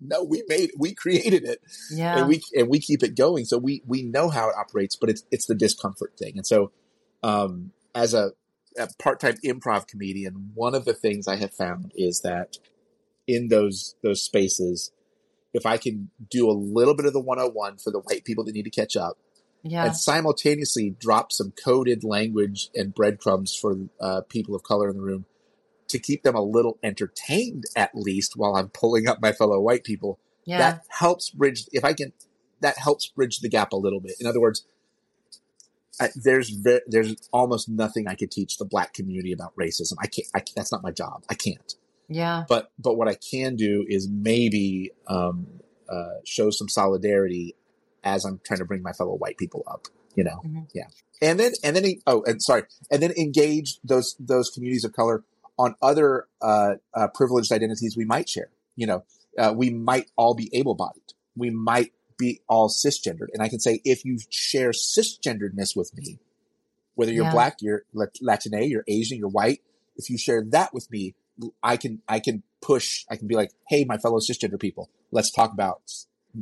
[0.00, 3.46] no, we made, we created it, yeah, and we and we keep it going.
[3.46, 6.34] So we we know how it operates, but it's it's the discomfort thing.
[6.36, 6.72] And so,
[7.22, 8.32] um, as a,
[8.78, 12.58] a part time improv comedian, one of the things I have found is that
[13.26, 14.92] in those those spaces,
[15.54, 18.54] if I can do a little bit of the 101 for the white people that
[18.54, 19.16] need to catch up
[19.62, 19.86] yeah.
[19.86, 25.02] and simultaneously drop some coded language and breadcrumbs for uh, people of color in the
[25.02, 25.24] room
[25.88, 29.84] to keep them a little entertained at least while I'm pulling up my fellow white
[29.84, 30.18] people.
[30.44, 30.58] Yeah.
[30.58, 32.12] That helps bridge, if I can,
[32.60, 34.14] that helps bridge the gap a little bit.
[34.20, 34.64] In other words,
[36.00, 39.94] I, there's ve- there's almost nothing I could teach the black community about racism.
[40.00, 40.28] I can't.
[40.34, 41.24] I, that's not my job.
[41.28, 41.74] I can't.
[42.08, 42.44] Yeah.
[42.48, 45.46] But but what I can do is maybe um,
[45.88, 47.56] uh, show some solidarity
[48.14, 49.86] as I'm trying to bring my fellow white people up.
[50.14, 50.62] You know, mm-hmm.
[50.74, 50.88] yeah.
[51.22, 55.24] And then and then oh, and sorry, and then engage those those communities of color
[55.58, 58.50] on other uh, uh, privileged identities we might share.
[58.76, 59.04] You know,
[59.36, 61.14] uh, we might all be able-bodied.
[61.36, 66.18] We might be all cisgendered, and I can say if you share cisgenderedness with me,
[66.94, 67.32] whether you're yeah.
[67.32, 67.84] black, you're
[68.20, 69.60] Latina, you're Asian, you're white,
[69.96, 71.14] if you share that with me,
[71.62, 73.04] I can I can push.
[73.10, 75.82] I can be like, hey, my fellow cisgender people, let's talk about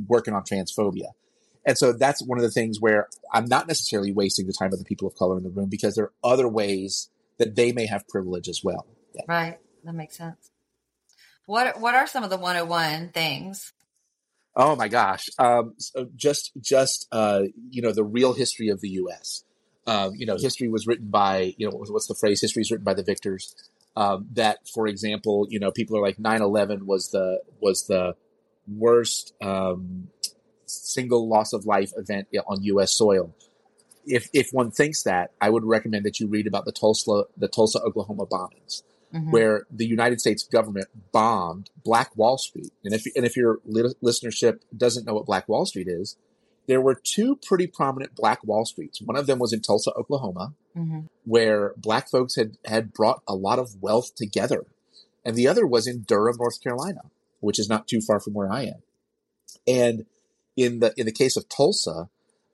[0.07, 1.11] working on transphobia.
[1.67, 4.79] And so that's one of the things where I'm not necessarily wasting the time of
[4.79, 7.85] the people of color in the room because there are other ways that they may
[7.85, 8.87] have privilege as well.
[9.13, 9.23] Yeah.
[9.27, 9.59] Right.
[9.83, 10.49] That makes sense.
[11.45, 13.73] What What are some of the 101 things?
[14.59, 15.29] Oh my gosh!
[15.37, 19.43] Um, so just just uh, you know the real history of the U.S.
[19.85, 22.41] Um, you know, history was written by you know what's the phrase?
[22.41, 23.53] History is written by the victors.
[23.95, 28.15] Um, that, for example, you know, people are like 9/11 was the was the
[28.67, 30.09] worst um,
[30.67, 32.97] single loss of life event on U.S.
[32.97, 33.33] soil.
[34.05, 37.47] If if one thinks that, I would recommend that you read about the Tulsa the
[37.47, 39.31] Tulsa, Oklahoma bombings, mm-hmm.
[39.31, 42.71] where the United States government bombed Black Wall Street.
[42.83, 46.15] And if and if your listenership doesn't know what Black Wall Street is,
[46.67, 49.01] there were two pretty prominent Black Wall Streets.
[49.01, 51.01] One of them was in Tulsa, Oklahoma, mm-hmm.
[51.23, 54.65] where Black folks had had brought a lot of wealth together,
[55.25, 57.01] and the other was in Durham, North Carolina,
[57.39, 58.83] which is not too far from where I am.
[59.65, 60.05] And
[60.57, 62.09] in the in the case of Tulsa,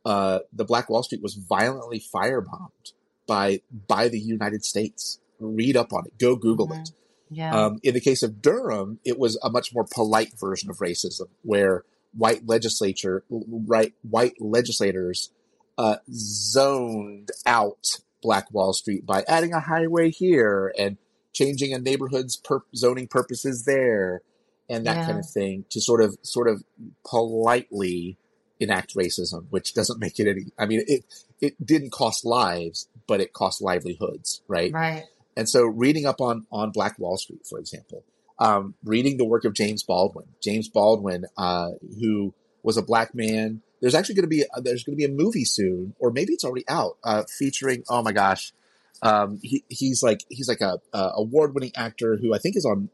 [0.05, 2.93] uh, the Black Wall Street was violently firebombed
[3.25, 5.19] by by the United States.
[5.39, 6.19] Read up on it.
[6.19, 6.81] Go Google mm-hmm.
[6.81, 6.91] it.
[7.31, 7.55] Yeah.
[7.55, 11.29] Um, in the case of Durham, it was a much more polite version of racism,
[11.41, 11.83] where
[12.15, 15.31] white legislature, right, white legislators
[15.77, 20.97] uh, zoned out Black Wall Street by adding a highway here and
[21.33, 24.21] changing a neighborhood's per- zoning purposes there,
[24.69, 25.05] and that yeah.
[25.05, 26.63] kind of thing to sort of sort of
[27.05, 28.17] politely
[28.59, 30.45] enact racism, which doesn't make it any.
[30.57, 31.03] I mean, it
[31.41, 34.71] it didn't cost lives, but it cost livelihoods, right?
[34.71, 35.03] Right.
[35.35, 38.03] And so, reading up on on Black Wall Street, for example,
[38.39, 43.61] um, reading the work of James Baldwin, James Baldwin, uh, who was a black man.
[43.81, 46.33] There's actually going to be a, there's going to be a movie soon, or maybe
[46.33, 47.83] it's already out, uh, featuring.
[47.89, 48.53] Oh my gosh,
[49.01, 52.65] um, he, he's like he's like a, a award winning actor who I think is
[52.65, 52.89] on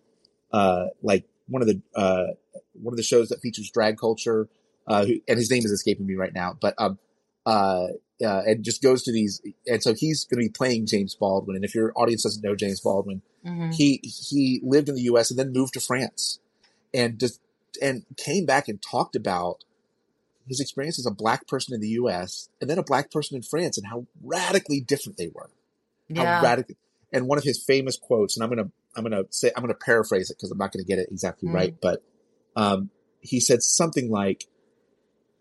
[0.52, 2.28] uh, like one of the uh,
[2.74, 4.48] one of the shows that features drag culture
[4.88, 6.98] uh, who, and his name is escaping me right now, but um,
[7.46, 7.88] uh,
[8.24, 11.56] uh, and just goes to these, and so he's going to be playing James Baldwin.
[11.56, 13.72] And if your audience doesn't know James Baldwin, mm-hmm.
[13.72, 15.30] he he lived in the U.S.
[15.30, 16.40] and then moved to France,
[16.94, 17.40] and just
[17.82, 19.64] and came back and talked about
[20.48, 22.50] his experience as a black person in the U.S.
[22.60, 25.50] and then a black person in France, and how radically different they were.
[26.10, 26.40] Yeah.
[26.40, 26.76] How radically.
[27.14, 30.30] And one of his famous quotes, and I'm gonna I'm gonna say I'm gonna paraphrase
[30.30, 31.54] it because I'm not gonna get it exactly mm.
[31.54, 32.04] right, but
[32.56, 32.90] um,
[33.22, 34.46] he said something like,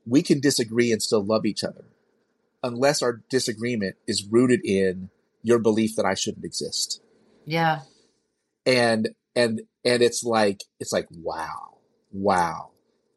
[0.07, 1.85] we can disagree and still love each other
[2.63, 5.11] unless our disagreement is rooted in
[5.43, 7.03] your belief that I shouldn't exist.
[7.45, 7.81] Yeah.
[8.67, 11.79] And and and it's like it's like wow.
[12.13, 12.71] Wow.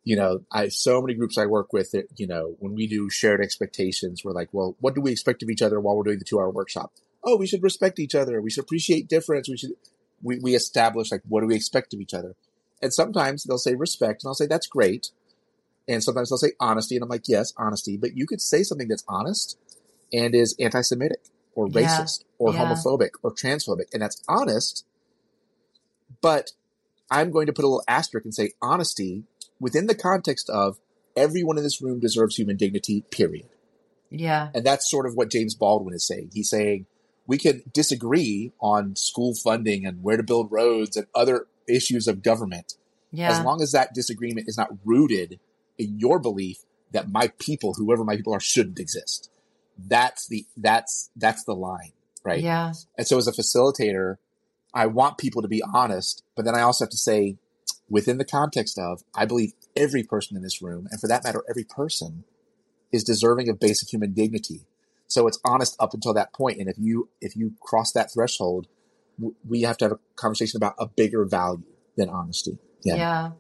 [0.04, 3.10] You know, I so many groups I work with that, you know, when we do
[3.10, 6.20] shared expectations, we're like, well, what do we expect of each other while we're doing
[6.20, 6.92] the 2-hour workshop?
[7.24, 8.42] Oh, we should respect each other.
[8.42, 9.48] We should appreciate difference.
[9.48, 9.72] We should
[10.24, 12.36] we we establish like what do we expect of each other?
[12.82, 15.12] And sometimes they'll say respect and I'll say that's great
[15.88, 17.98] and sometimes they'll say honesty, and I'm like, yes, honesty.
[17.98, 19.58] But you could say something that's honest
[20.14, 21.20] and is anti-Semitic
[21.56, 22.26] or racist yeah.
[22.40, 22.66] or yeah.
[22.66, 24.86] homophobic or transphobic, and that's honest.
[26.22, 26.52] But
[27.10, 29.24] I'm going to put a little asterisk and say honesty
[29.60, 30.78] within the context of
[31.16, 33.04] everyone in this room deserves human dignity.
[33.12, 33.50] Period.
[34.10, 34.50] Yeah.
[34.54, 36.32] And that's sort of what James Baldwin is saying.
[36.34, 36.86] He's saying
[37.32, 42.22] we can disagree on school funding and where to build roads and other issues of
[42.22, 42.74] government.
[43.10, 43.32] Yeah.
[43.32, 45.40] As long as that disagreement is not rooted
[45.78, 46.58] in your belief
[46.92, 49.30] that my people, whoever my people are, shouldn't exist.
[49.78, 51.94] That's the that's that's the line,
[52.26, 52.42] right?
[52.42, 52.74] Yeah.
[52.98, 54.18] And so as a facilitator,
[54.74, 57.38] I want people to be honest, but then I also have to say,
[57.90, 61.46] within the context of, I believe every person in this room, and for that matter,
[61.50, 62.26] every person,
[62.92, 64.66] is deserving of basic human dignity.
[65.12, 68.68] So it's honest up until that point, and if you if you cross that threshold,
[69.46, 71.64] we have to have a conversation about a bigger value
[71.98, 72.58] than honesty.
[72.86, 72.96] Yeah.
[72.96, 73.32] Yeah.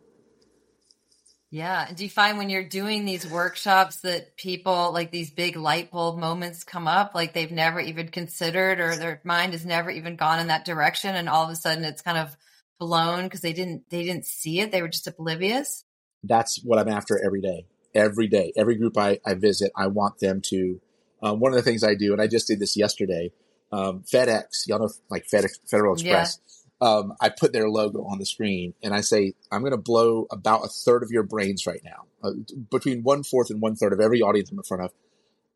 [1.49, 1.85] Yeah.
[1.87, 5.91] And do you find when you're doing these workshops that people like these big light
[5.91, 10.17] bulb moments come up, like they've never even considered or their mind has never even
[10.17, 12.35] gone in that direction and all of a sudden it's kind of
[12.79, 14.73] blown because they didn't they didn't see it.
[14.73, 15.85] They were just oblivious.
[16.21, 17.65] That's what I'm after every day.
[17.95, 18.51] Every day.
[18.57, 20.81] Every group I, I visit, I want them to
[21.21, 23.31] um, one of the things I do, and I just did this yesterday,
[23.71, 26.39] um, FedEx, y'all know like FedEx Federal Express.
[26.39, 29.77] Yeah um, I put their logo on the screen and I say, I'm going to
[29.77, 32.31] blow about a third of your brains right now, uh,
[32.71, 34.91] between one fourth and one third of every audience I'm in front of.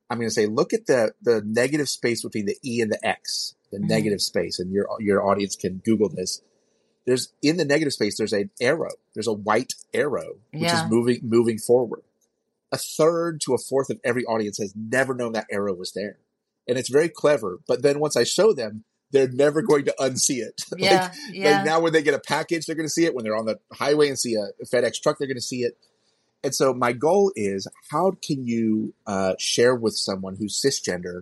[0.07, 3.03] I'm going to say, look at the, the negative space between the E and the
[3.03, 3.87] X, the mm-hmm.
[3.87, 4.59] negative space.
[4.59, 6.41] And your, your audience can Google this.
[7.07, 8.91] There's in the negative space, there's an arrow.
[9.15, 10.85] There's a white arrow, which yeah.
[10.85, 12.01] is moving, moving forward.
[12.75, 16.17] A third to a fourth of every audience has never known that arrow was there.
[16.67, 17.59] And it's very clever.
[17.67, 20.61] But then once I show them, they're never going to unsee it.
[20.77, 21.57] Yeah, like, yeah.
[21.57, 23.15] like now when they get a package, they're going to see it.
[23.15, 25.77] When they're on the highway and see a FedEx truck, they're going to see it.
[26.43, 31.21] And so my goal is how can you uh, share with someone who's cisgender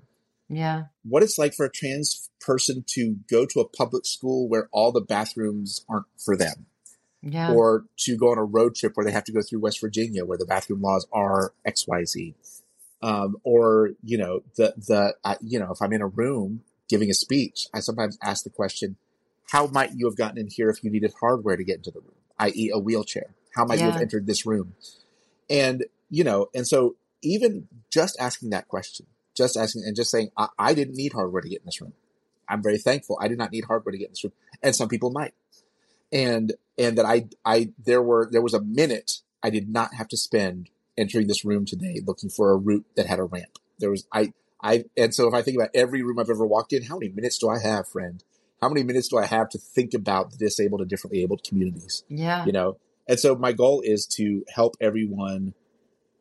[0.49, 0.83] yeah.
[1.03, 4.91] what it's like for a trans person to go to a public school where all
[4.91, 6.65] the bathrooms aren't for them.
[7.23, 7.53] Yeah.
[7.53, 10.25] Or to go on a road trip where they have to go through West Virginia
[10.25, 12.33] where the bathroom laws are XYZ.
[13.01, 17.09] Um, or, you know, the, the, uh, you know, if I'm in a room giving
[17.09, 18.97] a speech, I sometimes ask the question,
[19.51, 21.99] how might you have gotten in here if you needed hardware to get into the
[21.99, 22.71] room, i.e.
[22.73, 23.35] a wheelchair?
[23.55, 23.85] How might yeah.
[23.85, 24.75] you have entered this room?
[25.49, 29.05] And, you know, and so even just asking that question,
[29.35, 31.93] just asking and just saying, I, I didn't need hardware to get in this room.
[32.47, 33.17] I'm very thankful.
[33.21, 34.33] I did not need hardware to get in this room.
[34.61, 35.33] And some people might.
[36.13, 40.07] And, and that I, I, there were, there was a minute I did not have
[40.09, 43.57] to spend entering this room today looking for a route that had a ramp.
[43.79, 46.71] There was, I, I and so if I think about every room I've ever walked
[46.71, 48.23] in, how many minutes do I have, friend?
[48.61, 52.03] How many minutes do I have to think about the disabled and differently abled communities?
[52.07, 52.45] Yeah.
[52.45, 52.77] You know?
[53.07, 55.53] And so my goal is to help everyone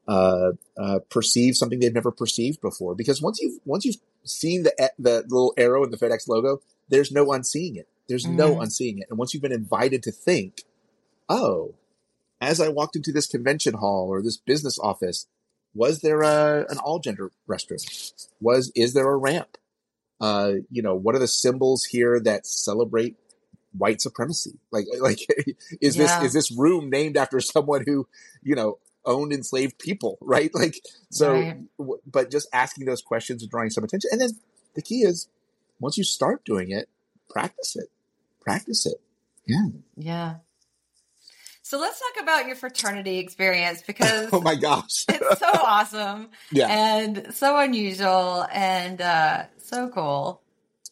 [0.08, 2.94] uh, uh, perceive something they've never perceived before.
[2.94, 7.12] Because once you've once you've seen the the little arrow in the FedEx logo, there's
[7.12, 7.88] no unseeing it.
[8.12, 8.36] There's mm-hmm.
[8.36, 9.06] no unseeing it.
[9.08, 10.64] And once you've been invited to think,
[11.30, 11.74] oh,
[12.42, 15.26] as I walked into this convention hall or this business office,
[15.74, 17.80] was there a, an all gender restroom?
[18.38, 19.56] Was is there a ramp?
[20.20, 23.16] Uh, you know, what are the symbols here that celebrate
[23.72, 24.58] white supremacy?
[24.70, 25.20] Like, like
[25.80, 26.20] is yeah.
[26.20, 28.06] this is this room named after someone who,
[28.42, 30.50] you know, owned enslaved people, right?
[30.54, 30.76] Like,
[31.10, 31.56] so, right.
[31.78, 34.30] w- but just asking those questions and drawing some attention, and then
[34.74, 35.28] the key is
[35.80, 36.90] once you start doing it,
[37.30, 37.88] practice it,
[38.42, 38.96] practice it.
[39.46, 40.34] Yeah, yeah.
[41.62, 46.66] So let's talk about your fraternity experience because oh my gosh, it's so awesome, yeah,
[46.68, 50.42] and so unusual and uh, so cool.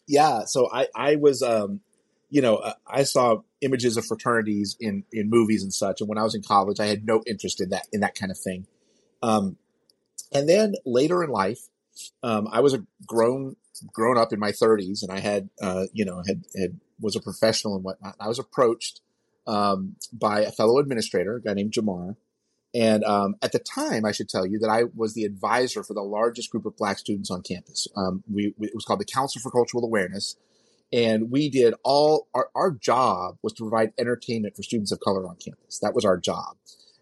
[0.06, 1.80] Yeah, so I I was um,
[2.30, 6.18] you know uh, I saw images of fraternities in in movies and such, and when
[6.18, 8.66] I was in college, I had no interest in that in that kind of thing.
[9.22, 9.56] Um,
[10.32, 11.68] and then later in life,
[12.22, 13.56] um, I was a grown
[13.92, 17.20] grown up in my 30s, and I had uh, you know had had was a
[17.20, 18.16] professional and whatnot.
[18.20, 19.00] I was approached
[19.46, 22.16] um, by a fellow administrator, a guy named Jamar.
[22.72, 25.94] And um, at the time, I should tell you that I was the advisor for
[25.94, 27.88] the largest group of Black students on campus.
[27.96, 30.36] Um, we, we, it was called the Council for Cultural Awareness,
[30.92, 35.26] and we did all our, our job was to provide entertainment for students of color
[35.26, 35.80] on campus.
[35.80, 36.56] That was our job,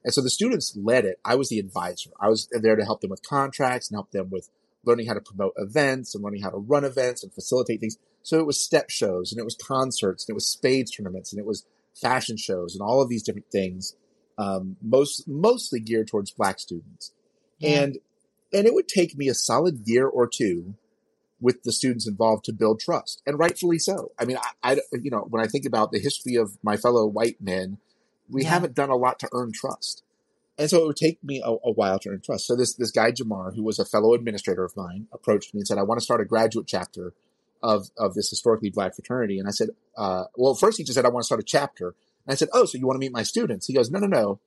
[0.05, 1.21] and so the students led it.
[1.23, 2.11] I was the advisor.
[2.19, 4.49] I was there to help them with contracts and help them with
[4.89, 7.99] learning how to promote events and learning how to run events and facilitate things.
[8.23, 11.39] So it was step shows and it was concerts and it was spades tournaments and
[11.39, 13.95] it was fashion shows and all of these different things,
[14.39, 17.13] um, most mostly geared towards black students.
[17.59, 17.83] Yeah.
[17.83, 17.99] And
[18.53, 20.75] and it would take me a solid year or two
[21.41, 24.11] with the students involved to build trust, and rightfully so.
[24.19, 27.07] I mean, I, I you know when I think about the history of my fellow
[27.07, 27.79] white men,
[28.29, 28.51] we yeah.
[28.51, 30.03] haven't done a lot to earn trust.
[30.59, 32.47] And so it would take me a, a, while to earn trust.
[32.47, 35.69] So this this guy Jamar, who was a fellow administrator of mine, approached me and
[35.69, 37.15] said, "I want to start a graduate chapter
[37.63, 39.39] of of this historically black fraternity.
[39.39, 41.89] And I said, uh, well, first he just said, I want to start a chapter.
[42.27, 43.67] And I said, oh, so you want to meet my students?
[43.67, 44.41] He goes, no, no, no.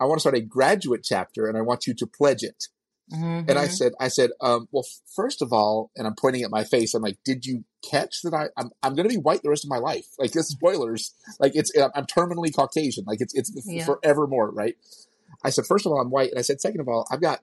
[0.00, 2.68] I want to start a graduate chapter and I want you to pledge it.
[3.12, 3.48] Mm-hmm.
[3.48, 4.84] And I said, I said, um, well,
[5.16, 6.92] first of all, and I'm pointing at my face.
[6.94, 8.34] I'm like, did you catch that?
[8.34, 10.06] I, I'm, I'm going to be white the rest of my life.
[10.18, 11.14] Like this spoilers.
[11.40, 13.04] Like it's, I'm terminally Caucasian.
[13.06, 13.86] Like it's, it's yeah.
[13.86, 14.50] forevermore.
[14.50, 14.76] Right.
[15.44, 16.30] I said, first of all, I'm white.
[16.30, 17.40] And I said, second of all, I've got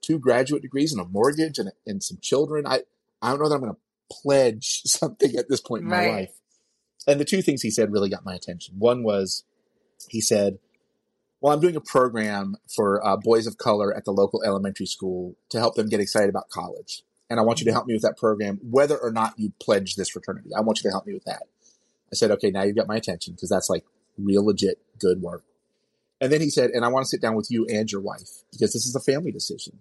[0.00, 2.66] two graduate degrees and a mortgage and, and some children.
[2.66, 2.82] I,
[3.22, 3.78] I don't know that I'm going to
[4.22, 6.08] pledge something at this point in right.
[6.08, 6.32] my life.
[7.06, 8.74] And the two things he said really got my attention.
[8.78, 9.44] One was
[10.08, 10.58] he said,
[11.40, 15.36] well, I'm doing a program for uh, boys of color at the local elementary school
[15.50, 17.02] to help them get excited about college.
[17.30, 19.94] And I want you to help me with that program, whether or not you pledge
[19.94, 20.50] this fraternity.
[20.56, 21.42] I want you to help me with that.
[22.10, 23.84] I said, okay, now you've got my attention because that's like
[24.16, 25.44] real legit good work.
[26.20, 28.28] And then he said, and I want to sit down with you and your wife
[28.52, 29.78] because this is a family decision.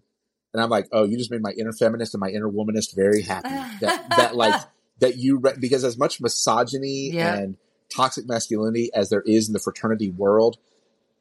[0.53, 3.21] And I'm like, oh, you just made my inner feminist and my inner womanist very
[3.21, 3.49] happy.
[3.81, 4.61] that that like
[4.99, 7.35] that you re- because as much misogyny yeah.
[7.35, 7.57] and
[7.95, 10.57] toxic masculinity as there is in the fraternity world,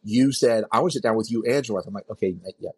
[0.02, 1.87] you said I want to sit down with you and your wife.
[1.87, 2.70] I'm like, okay, yeah.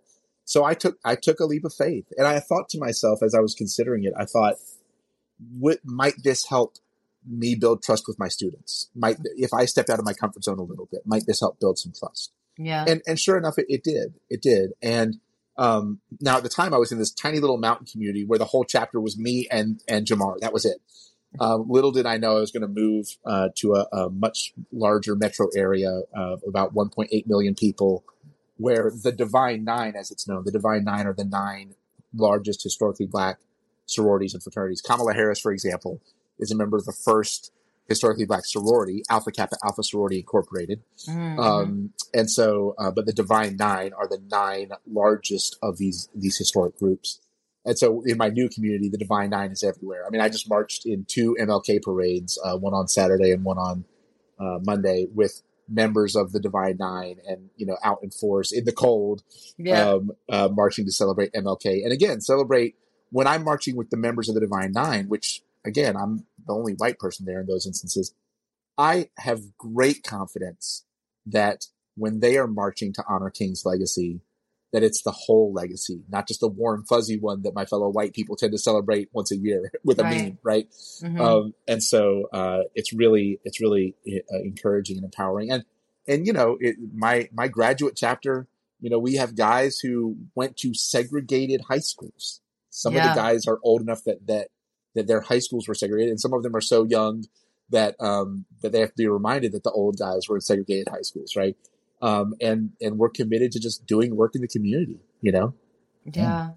[0.44, 3.35] So I took I took a leap of faith, and I thought to myself as
[3.35, 4.55] I was considering it, I thought,
[5.59, 6.77] what might this help
[7.26, 8.88] me build trust with my students?
[8.94, 11.61] Might if I stepped out of my comfort zone a little bit, might this help
[11.61, 12.33] build some trust?
[12.57, 12.85] Yeah.
[12.87, 14.14] And and sure enough, it, it did.
[14.28, 14.72] It did.
[14.83, 15.20] And
[15.57, 18.44] um, now at the time I was in this tiny little mountain community where the
[18.44, 20.38] whole chapter was me and, and Jamar.
[20.40, 20.78] That was it.
[21.40, 24.54] Um, little did I know I was going to move uh, to a, a, much
[24.72, 28.02] larger metro area of about 1.8 million people,
[28.57, 31.74] where the Divine Nine, as it's known, the Divine Nine are the nine
[32.14, 33.38] largest historically black
[33.85, 34.81] sororities and fraternities.
[34.81, 36.00] Kamala Harris, for example,
[36.38, 37.53] is a member of the first
[37.88, 40.83] historically black sorority, Alpha Kappa Alpha Sorority Incorporated.
[41.09, 41.40] Mm-hmm.
[41.40, 46.37] Um, and so, uh, but the Divine Nine are the nine largest of these these
[46.37, 47.20] historic groups.
[47.64, 50.07] And so, in my new community, the Divine Nine is everywhere.
[50.07, 53.59] I mean, I just marched in two MLK parades, uh, one on Saturday and one
[53.59, 53.85] on
[54.38, 58.64] uh, Monday, with members of the Divine Nine, and you know, out in force in
[58.64, 59.22] the cold,
[59.57, 59.90] yeah.
[59.90, 61.83] um, uh, marching to celebrate MLK.
[61.85, 62.77] And again, celebrate
[63.10, 66.73] when I'm marching with the members of the Divine Nine, which again, I'm the only
[66.73, 68.15] white person there in those instances.
[68.77, 70.85] I have great confidence
[71.27, 74.21] that when they are marching to honor King's legacy,
[74.73, 78.13] that it's the whole legacy, not just the warm fuzzy one that my fellow white
[78.13, 80.23] people tend to celebrate once a year with a right.
[80.23, 80.71] meme, right?
[81.03, 81.21] Mm-hmm.
[81.21, 85.51] Um, and so uh, it's really it's really uh, encouraging and empowering.
[85.51, 85.65] And
[86.07, 88.46] and you know, it, my my graduate chapter,
[88.81, 92.40] you know, we have guys who went to segregated high schools.
[92.71, 93.09] Some yeah.
[93.09, 94.49] of the guys are old enough that that
[94.99, 97.25] that their high schools were segregated, and some of them are so young
[97.71, 100.88] that um, that they have to be reminded that the old guys were in segregated
[100.88, 101.57] high schools, right?
[102.01, 105.01] Um, and and we're committed to just doing work in the community.
[105.21, 105.55] you know?
[106.05, 106.23] Yeah.
[106.23, 106.51] yeah.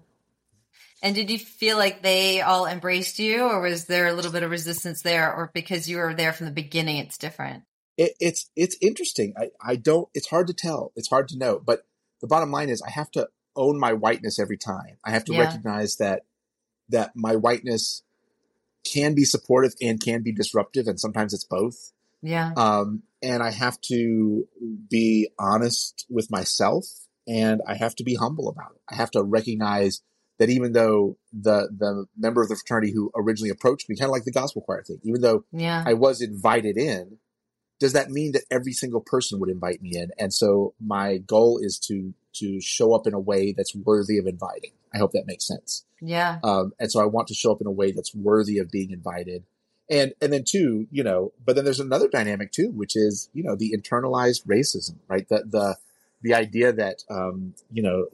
[1.02, 4.44] And did you feel like they all embraced you or was there a little bit
[4.44, 7.64] of resistance there or because you were there from the beginning, it's different?
[7.96, 9.34] It, it's, it's interesting.
[9.36, 10.92] I, I don't, it's hard to tell.
[10.94, 11.82] It's hard to know, but
[12.20, 14.96] the bottom line is I have to own my whiteness every time.
[15.04, 15.40] I have to yeah.
[15.40, 16.22] recognize that,
[16.90, 18.02] that my whiteness
[18.84, 20.86] can be supportive and can be disruptive.
[20.86, 21.92] And sometimes it's both.
[22.22, 22.52] Yeah.
[22.56, 24.46] Um, and I have to
[24.90, 26.84] be honest with myself
[27.26, 28.80] and I have to be humble about it.
[28.88, 30.02] I have to recognize
[30.38, 34.12] that even though the the member of the fraternity who originally approached me, kind of
[34.12, 35.84] like the gospel choir thing, even though yeah.
[35.86, 37.18] I was invited in,
[37.78, 40.10] does that mean that every single person would invite me in?
[40.18, 44.26] And so my goal is to to show up in a way that's worthy of
[44.26, 44.72] inviting.
[44.92, 45.84] I hope that makes sense.
[46.02, 46.38] Yeah.
[46.42, 48.90] Um, and so I want to show up in a way that's worthy of being
[48.90, 49.44] invited.
[49.90, 53.42] And and then two, you know, but then there's another dynamic too, which is you
[53.42, 55.28] know the internalized racism, right?
[55.28, 55.76] The the
[56.22, 58.06] the idea that um, you know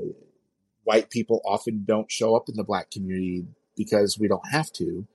[0.84, 3.44] white people often don't show up in the black community
[3.76, 5.06] because we don't have to.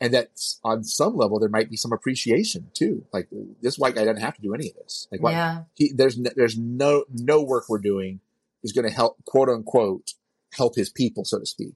[0.00, 0.28] And that
[0.62, 3.06] on some level, there might be some appreciation too.
[3.12, 3.28] Like
[3.62, 5.08] this white guy doesn't have to do any of this.
[5.10, 5.62] Like, yeah.
[5.74, 8.20] he, there's, no, there's no, no work we're doing
[8.62, 10.12] is going to help, quote unquote,
[10.52, 11.74] help his people, so to speak.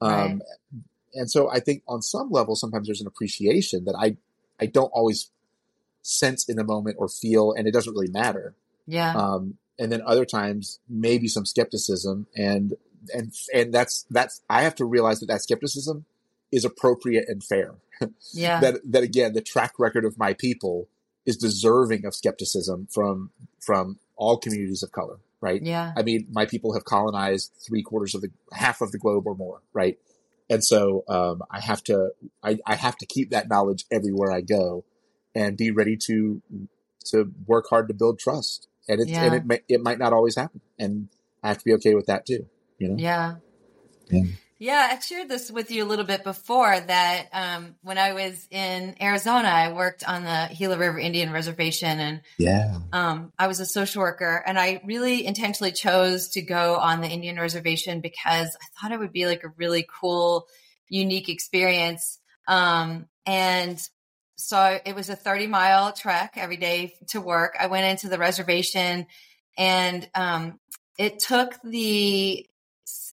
[0.00, 0.40] Um, right.
[1.14, 4.16] and so I think on some level, sometimes there's an appreciation that I,
[4.60, 5.30] I don't always
[6.02, 8.54] sense in the moment or feel, and it doesn't really matter.
[8.86, 9.14] Yeah.
[9.14, 12.74] Um, and then other times maybe some skepticism and
[13.12, 16.06] and and that's that's I have to realize that that skepticism
[16.50, 17.74] is appropriate and fair.
[18.34, 18.60] Yeah.
[18.60, 20.88] that that again, the track record of my people
[21.24, 25.62] is deserving of skepticism from from all communities of color, right?
[25.62, 25.92] Yeah.
[25.96, 29.34] I mean, my people have colonized three quarters of the half of the globe or
[29.34, 29.98] more, right?
[30.48, 32.10] And so um, I have to
[32.42, 34.84] I, I have to keep that knowledge everywhere I go,
[35.34, 36.42] and be ready to
[37.06, 38.68] to work hard to build trust.
[38.88, 39.24] And it yeah.
[39.24, 41.08] and it may, it might not always happen, and
[41.42, 42.96] I have to be okay with that too you know?
[42.98, 43.36] Yeah.
[44.10, 44.24] Yeah.
[44.58, 48.48] Yeah, I shared this with you a little bit before that um, when I was
[48.50, 53.60] in Arizona, I worked on the Gila River Indian Reservation, and yeah, um, I was
[53.60, 58.56] a social worker, and I really intentionally chose to go on the Indian Reservation because
[58.56, 60.46] I thought it would be like a really cool,
[60.88, 62.18] unique experience.
[62.48, 63.78] Um, and
[64.36, 67.56] so it was a 30 mile trek every day to work.
[67.60, 69.06] I went into the reservation,
[69.58, 70.58] and um,
[70.96, 72.46] it took the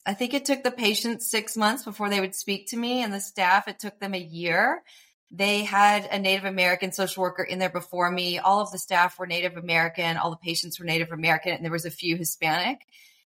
[0.05, 3.13] I think it took the patients six months before they would speak to me, and
[3.13, 4.83] the staff, it took them a year.
[5.31, 8.37] They had a Native American social worker in there before me.
[8.37, 11.71] All of the staff were Native American, all the patients were Native American, and there
[11.71, 12.79] was a few Hispanic.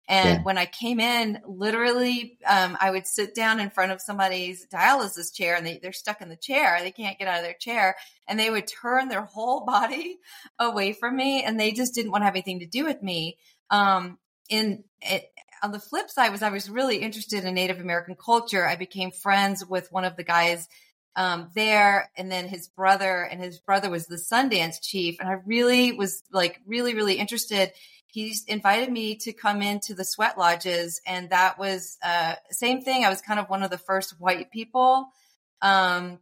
[0.07, 0.43] And yeah.
[0.43, 5.33] when I came in, literally, um, I would sit down in front of somebody's dialysis
[5.33, 6.77] chair and they, they're stuck in the chair.
[6.79, 7.95] They can't get out of their chair.
[8.27, 10.19] And they would turn their whole body
[10.59, 13.37] away from me and they just didn't want to have anything to do with me.
[13.71, 15.31] Um, in it,
[15.65, 18.67] on the flip side was I was really interested in Native American culture.
[18.67, 20.69] I became friends with one of the guys
[21.15, 25.37] um, there, and then his brother, and his brother was the Sundance chief, and I
[25.45, 27.71] really was like really really interested.
[28.05, 33.03] He's invited me to come into the sweat lodges, and that was uh, same thing.
[33.03, 35.07] I was kind of one of the first white people
[35.63, 36.19] um,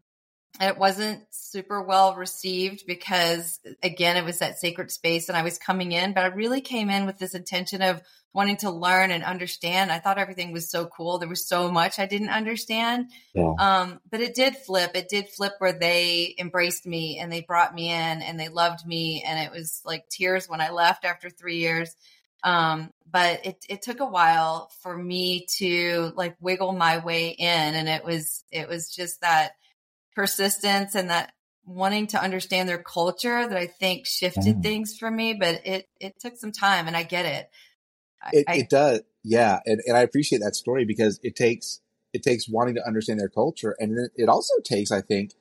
[0.61, 5.57] it wasn't super well received because again it was that sacred space and i was
[5.57, 8.01] coming in but i really came in with this intention of
[8.33, 9.91] wanting to learn and understand.
[9.91, 11.19] I thought everything was so cool.
[11.19, 13.11] There was so much i didn't understand.
[13.33, 13.53] Yeah.
[13.59, 14.91] um, but it did flip.
[14.95, 18.85] It did flip where they embraced me and they brought me in and they loved
[18.85, 19.23] me.
[19.25, 21.95] And it was like tears when i left after three years.
[22.43, 27.47] Um, but it, it took a while for me to like wiggle my way in.
[27.47, 29.51] And it was it was just that
[30.15, 31.33] persistence and that
[31.65, 34.63] wanting to understand their culture that I think shifted mm.
[34.63, 37.49] things for me, but it, it took some time and I get it.
[38.31, 39.01] It, I, it does.
[39.23, 39.59] Yeah.
[39.65, 43.29] And, and I appreciate that story because it takes, it takes wanting to understand their
[43.29, 43.75] culture.
[43.79, 45.31] And it also takes, I think,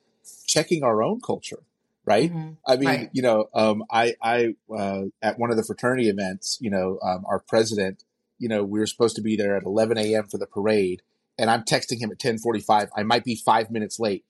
[0.47, 1.63] checking our own culture.
[2.05, 2.29] Right.
[2.33, 2.51] Mm-hmm.
[2.67, 3.09] I mean, right.
[3.13, 7.23] you know, um, I, I, uh, at one of the fraternity events, you know, um,
[7.25, 8.03] our president,
[8.39, 10.27] you know, we were supposed to be there at 11 a.m.
[10.27, 11.01] for the parade
[11.37, 12.89] and I'm texting him at 1045.
[12.95, 14.25] I might be five minutes late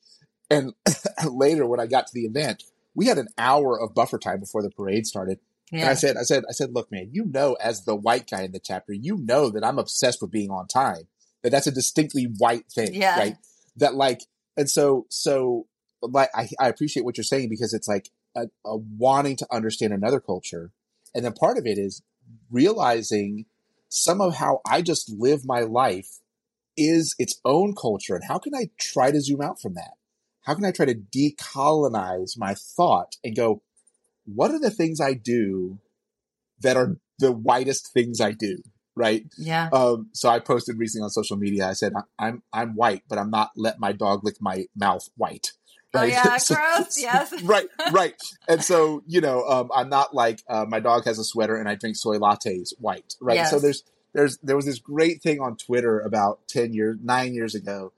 [0.49, 0.73] and
[1.31, 2.63] later, when I got to the event,
[2.95, 5.39] we had an hour of buffer time before the parade started.
[5.71, 5.81] Yeah.
[5.81, 8.43] And I said, I said, I said, look, man, you know, as the white guy
[8.43, 11.07] in the chapter, you know that I'm obsessed with being on time.
[11.41, 13.17] That that's a distinctly white thing, yeah.
[13.17, 13.35] right?
[13.77, 14.21] That like,
[14.55, 15.65] and so, so,
[16.01, 19.93] like, I, I appreciate what you're saying because it's like a, a wanting to understand
[19.93, 20.71] another culture,
[21.15, 22.01] and then part of it is
[22.51, 23.45] realizing
[23.89, 26.19] some of how I just live my life
[26.77, 29.93] is its own culture, and how can I try to zoom out from that?
[30.43, 33.61] How can I try to decolonize my thought and go,
[34.25, 35.79] what are the things I do
[36.61, 38.57] that are the whitest things I do?
[38.95, 39.25] right?
[39.39, 39.69] Yeah.
[39.73, 41.67] Um, so I posted recently on social media.
[41.67, 45.51] I said, "I'm I'm white, but I'm not let my dog lick my mouth white."
[45.95, 46.11] Oh Right?
[46.11, 47.01] yeah, So- gross.
[47.01, 47.41] Yes.
[47.43, 48.13] right, right.
[48.47, 51.67] And so, you know, um, I'm not like uh, my dog has a sweater and
[51.67, 53.47] I drink soy lattes white, right?
[53.47, 53.83] So there's
[54.13, 57.93] there's there was this great thing on Twitter about ten years, nine years ago,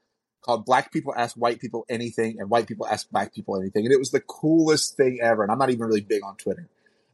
[0.46, 3.94] called "Black People Ask White People Anything" and "White People Ask Black People Anything," and
[3.94, 5.44] it was the coolest thing ever.
[5.44, 6.70] And I'm not even really big on Twitter,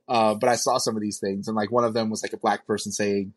[0.07, 2.33] uh, but I saw some of these things, and like one of them was like
[2.33, 3.33] a black person saying.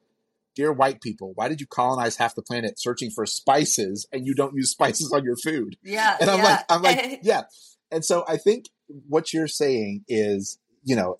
[0.56, 4.36] Dear white people, why did you colonize half the planet searching for spices and you
[4.36, 5.76] don't use spices on your food?
[5.82, 6.16] Yeah.
[6.20, 6.44] and I'm yeah.
[6.44, 7.42] like, I'm like, yeah.
[7.90, 8.66] And so I think
[9.08, 11.16] what you're saying is, you know,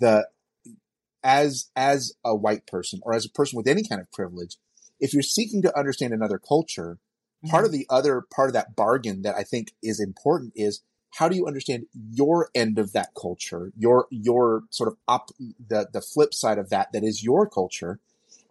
[0.00, 0.28] the
[1.24, 4.58] as as a white person or as a person with any kind of privilege,
[5.00, 6.98] if you're seeking to understand another culture,
[7.48, 7.66] part mm-hmm.
[7.66, 10.82] of the other part of that bargain that I think is important is
[11.18, 15.88] how do you understand your end of that culture, your your sort of up the
[15.92, 18.00] the flip side of that that is your culture,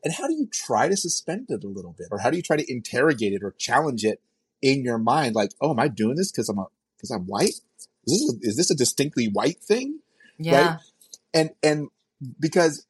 [0.04, 2.44] and how do you try to suspend it a little bit, or how do you
[2.44, 4.22] try to interrogate it or challenge it
[4.62, 7.60] in your mind, like, oh, am I doing this because I'm a because I'm white?
[8.06, 10.00] Is this a, is this a distinctly white thing?
[10.38, 10.78] yeah.
[11.34, 11.90] and and
[12.40, 12.86] because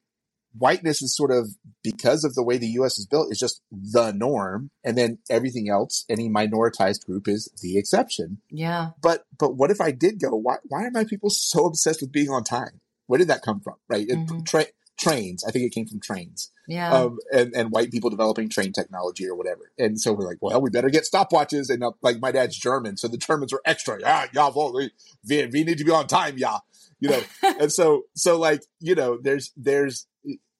[0.57, 1.49] whiteness is sort of
[1.83, 5.69] because of the way the US is built is just the norm and then everything
[5.69, 8.91] else any minoritized group is the exception Yeah.
[9.01, 12.11] but but what if I did go why why are my people so obsessed with
[12.11, 14.45] being on time where did that come from right It- Mhm.
[14.45, 14.65] tra-
[14.97, 16.93] trains I think it came from trains Yeah.
[16.93, 19.71] um, and, and white people developing train technology or whatever.
[19.77, 21.69] And so we're like, well, we better get stopwatches.
[21.69, 23.99] And uh, like my dad's German, so the Germans are extra.
[23.99, 24.91] Yeah, yeah, we,
[25.27, 26.37] we need to be on time.
[26.37, 26.59] Yeah,
[27.01, 27.21] you know.
[27.59, 30.07] and so, so like, you know, there's, there's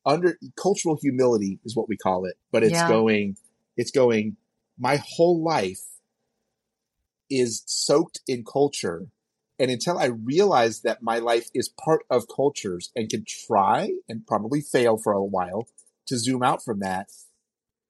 [0.05, 2.87] under cultural humility is what we call it, but it's Yeah.
[2.87, 3.37] going,
[3.77, 4.37] it's going,
[4.77, 5.81] my whole life
[7.29, 9.07] is soaked in culture.
[9.59, 14.25] And until I realize that my life is part of cultures and can try and
[14.25, 15.67] probably fail for a while
[16.07, 17.09] to zoom out from that,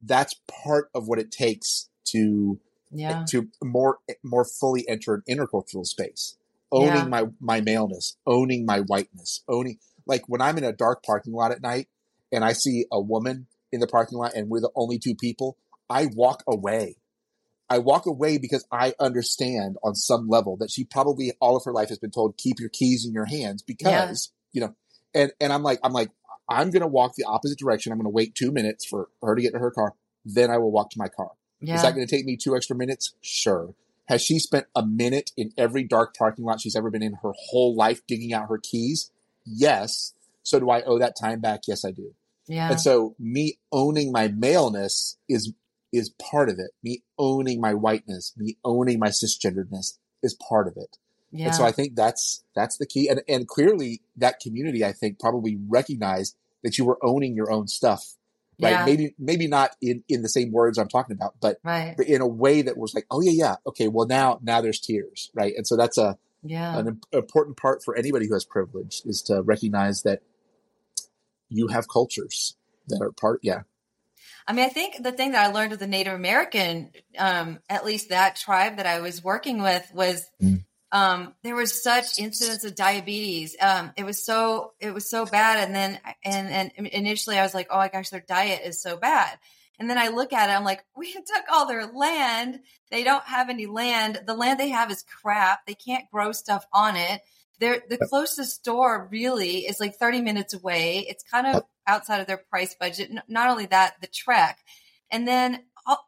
[0.01, 0.35] that's
[0.65, 2.59] part of what it takes to
[2.91, 3.23] yeah.
[3.29, 6.37] to more more fully enter an intercultural space.
[6.71, 7.05] Owning Yeah.
[7.05, 11.51] my my maleness, owning my whiteness, owning like when I'm in a dark parking lot
[11.51, 11.87] at night
[12.33, 15.57] and I see a woman in the parking lot and we're the only two people,
[15.89, 16.97] I walk away.
[17.69, 21.71] I walk away because I understand on some level that she probably all of her
[21.71, 24.75] life has been told keep your keys in your hands because you know
[25.13, 26.09] and and I'm like I'm like
[26.49, 27.91] I'm going to walk the opposite direction.
[27.91, 29.93] I'm going to wait 2 minutes for her to get to her car,
[30.25, 31.31] then I will walk to my car.
[31.61, 31.75] Yeah.
[31.75, 33.15] Is that going to take me two extra minutes?
[33.21, 33.73] Sure.
[34.07, 37.31] Has she spent a minute in every dark parking lot she's ever been in her
[37.49, 39.11] whole life digging out her keys?
[39.45, 40.13] Yes.
[40.43, 41.61] So do I owe that time back?
[41.67, 42.13] Yes, I do.
[42.47, 42.69] Yeah.
[42.71, 45.53] And so me owning my maleness is
[45.91, 46.71] is part of it.
[46.83, 50.97] Me owning my whiteness, me owning my cisgenderedness is part of it.
[51.31, 51.45] yeah.
[51.47, 53.07] And so I think that's that's the key.
[53.09, 57.67] And and clearly that community I think probably recognized that you were owning your own
[57.67, 58.15] stuff.
[58.61, 58.71] Right.
[58.71, 58.85] Yeah.
[58.85, 61.95] Maybe maybe not in, in the same words I'm talking about, but right.
[61.97, 64.79] but in a way that was like, oh yeah, yeah, okay, well now now there's
[64.79, 65.53] tears, right?
[65.57, 66.77] And so that's a Yeah.
[66.77, 70.21] an important part for anybody who has privilege is to recognize that
[71.53, 72.55] you have cultures
[72.87, 73.39] that are part.
[73.43, 73.61] Yeah,
[74.47, 77.85] I mean, I think the thing that I learned with the Native American, um, at
[77.85, 80.65] least that tribe that I was working with, was Mm.
[80.91, 83.55] um, there was such incidents of diabetes.
[83.59, 87.53] Um, it was so it was so bad, and then and and initially I was
[87.53, 89.39] like, oh my gosh, their diet is so bad.
[89.79, 92.59] And then I look at it, I'm like, we took all their land.
[92.91, 94.21] They don't have any land.
[94.27, 95.65] The land they have is crap.
[95.65, 97.21] They can't grow stuff on it.
[97.63, 101.05] They're, the closest store really is like 30 minutes away.
[101.07, 103.09] It's kind of outside of their price budget.
[103.29, 104.59] Not only that, the trek.
[105.09, 105.63] And then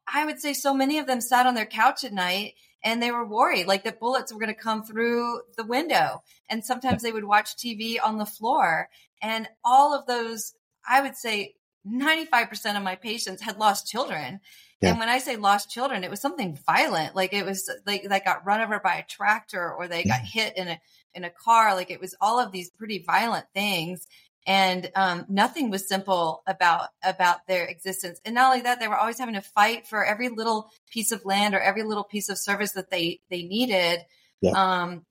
[0.06, 3.12] I would say so many of them sat on their couch at night and they
[3.12, 6.24] were worried like that bullets were going to come through the window.
[6.50, 8.90] And sometimes they would watch TV on the floor.
[9.22, 11.56] And all of those, I would say
[11.88, 14.42] 95% of my patients had lost children.
[14.82, 14.90] Yeah.
[14.90, 17.16] And when I say lost children, it was something violent.
[17.16, 20.58] Like it was like they got run over by a tractor or they got hit
[20.58, 20.80] in a
[21.16, 21.76] in a car.
[21.76, 24.06] Like it was all of these pretty violent things.
[24.48, 28.20] And um, nothing was simple about about their existence.
[28.24, 31.26] And not only that, they were always having to fight for every little piece of
[31.26, 34.02] land or every little piece of service that they they needed.
[34.42, 34.52] Yeah.
[34.52, 35.06] Um,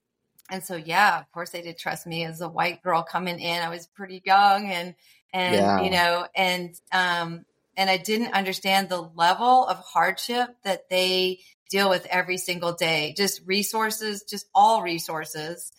[0.50, 3.62] and so, yeah, of course, they did trust me as a white girl coming in.
[3.62, 4.94] I was pretty young, and
[5.32, 5.82] and Yeah.
[5.82, 7.44] you know, and um,
[7.76, 11.40] and I didn't understand the level of hardship that they
[11.70, 13.14] deal with every single day.
[13.16, 15.72] Just resources, just all resources,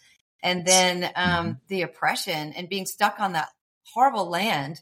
[0.43, 3.49] and then um, the oppression and being stuck on that
[3.93, 4.81] horrible land.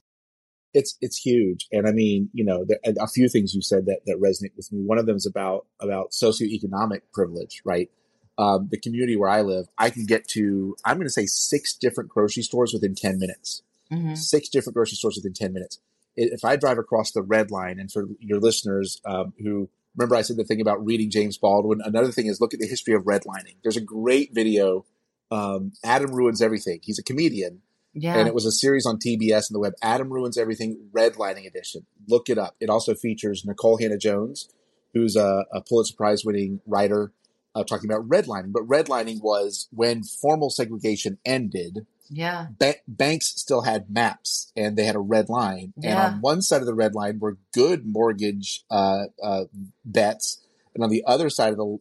[0.73, 1.67] it's it's huge.
[1.71, 4.71] And I mean, you know, there, a few things you said that that resonate with
[4.71, 4.81] me.
[4.81, 7.89] One of them is about about socioeconomic privilege, right?
[8.37, 11.73] Um, the community where I live, I can get to, I'm going to say six
[11.73, 13.61] different grocery stores within 10 minutes.
[13.91, 14.17] Mhm.
[14.17, 15.77] six different grocery stores within 10 minutes.
[16.15, 20.21] if I drive across the red line, and for your listeners um, who remember, I
[20.23, 21.79] said the thing about reading James Baldwin.
[21.83, 23.55] Another thing is look at the history of redlining.
[23.61, 24.85] There's a great video.
[25.33, 26.79] Um, Adam ruins everything.
[26.83, 27.61] He's a comedian,
[27.93, 28.17] Yeah.
[28.17, 29.73] and it was a series on TBS and the web.
[29.81, 30.89] Adam ruins everything.
[30.95, 31.85] Redlining edition.
[32.07, 32.55] Look it up.
[32.59, 34.49] It also features Nikole Hannah-Jones,
[34.93, 37.11] who's a, a Pulitzer Prize winning writer,
[37.55, 38.51] uh, talking about redlining.
[38.51, 42.47] But redlining was when formal segregation ended yeah.
[42.59, 45.73] ba- banks still had maps and they had a red line.
[45.83, 49.45] And on one side of the red line were good mortgage uh, uh,
[49.85, 50.39] bets,
[50.75, 51.77] and on the other side of the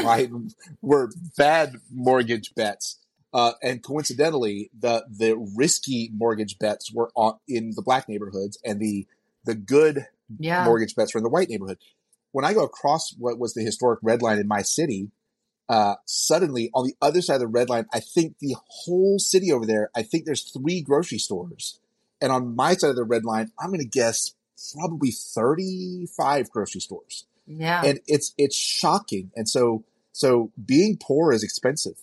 [0.00, 0.50] line
[0.82, 2.98] were bad mortgage bets.
[3.32, 8.80] Uh, and coincidentally, the the risky mortgage bets were on, in the black neighborhoods, and
[8.80, 9.06] the
[9.44, 10.06] the good
[10.38, 10.64] Yeah.
[10.64, 11.78] mortgage bets were in the white neighborhood.
[12.32, 15.10] When I go across what was the historic red line in my city,
[15.68, 19.52] uh, suddenly on the other side of the red line, I think the whole city
[19.52, 21.78] over there, I think there's three grocery stores.
[22.20, 24.34] And on my side of the red line, I'm going to guess
[24.76, 27.26] probably 35 grocery stores.
[27.58, 27.82] Yeah.
[27.84, 29.30] And it's, it's shocking.
[29.34, 31.96] And so, so being poor is expensive.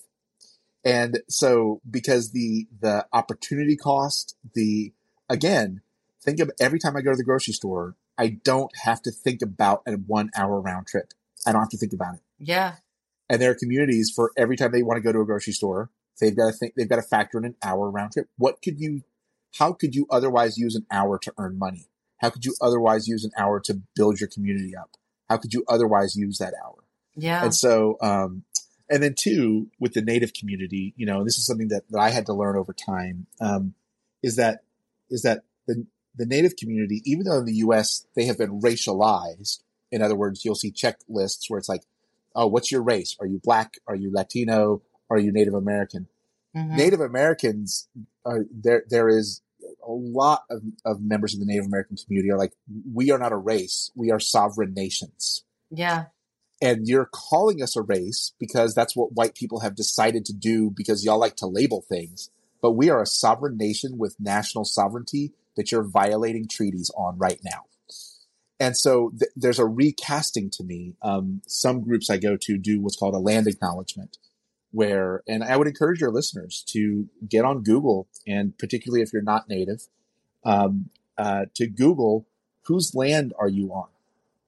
[0.84, 4.94] And so because the, the opportunity cost, the,
[5.30, 5.82] again,
[6.24, 9.42] think of every time I go to the grocery store, I don't have to think
[9.42, 11.14] about a one hour round trip.
[11.46, 12.22] I don't have to think about it.
[12.40, 12.76] yeah.
[13.30, 15.90] And there are communities for every time they want to go to a grocery store,
[16.20, 18.28] they've got to think, they've got to factor in an hour round trip.
[18.38, 19.04] What could you,
[19.60, 21.88] how could you otherwise use an hour to earn money?
[22.18, 24.97] How could you otherwise use an hour to build your community up?
[25.30, 26.84] How could you otherwise use that hour?
[27.16, 27.44] Yeah.
[27.44, 28.44] And so, um,
[28.90, 32.00] and then two, with the native community, you know, and this is something that, that
[32.00, 33.74] I had to learn over time, um,
[34.24, 34.64] is that,
[35.10, 38.06] is that the, the native community, even though in the U.S.
[38.16, 39.60] they have been racialized,
[39.92, 41.84] in other words, you'll see checklists where it's like,
[42.36, 43.16] oh, what's your race?
[43.20, 43.76] Are you black?
[43.88, 44.82] Are you Latino?
[45.10, 46.08] Are you Native American?
[46.56, 46.76] Mhm.
[46.78, 47.88] Native Americans
[48.26, 48.84] are there.
[48.90, 49.42] There is
[49.88, 52.54] a lot of, of members of the Native American community are like,
[52.94, 53.90] we are not a race.
[53.96, 56.06] We are sovereign nations Yeah.
[56.62, 60.70] and you're calling us a race because that's what white people have decided to do
[60.70, 62.30] because y'all like to label things.
[62.62, 67.40] But we are a sovereign nation with national sovereignty that you're violating treaties on right
[67.44, 67.66] now.
[68.60, 70.96] And so th- there's a recasting to me.
[71.04, 74.18] Um, some groups I go to do what's called a land acknowledgement
[74.78, 79.24] where, and I would encourage your listeners to get on Google and particularly if you're
[79.24, 79.88] not native,
[80.46, 82.28] um, uh, to Google
[82.66, 83.88] whose land are you on?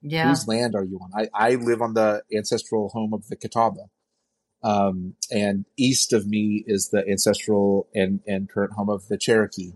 [0.03, 0.30] Yeah.
[0.30, 1.09] whose land are you on?
[1.19, 3.89] I, I live on the ancestral home of the Catawba.
[4.61, 9.71] Um, and east of me is the ancestral and, and current home of the Cherokee.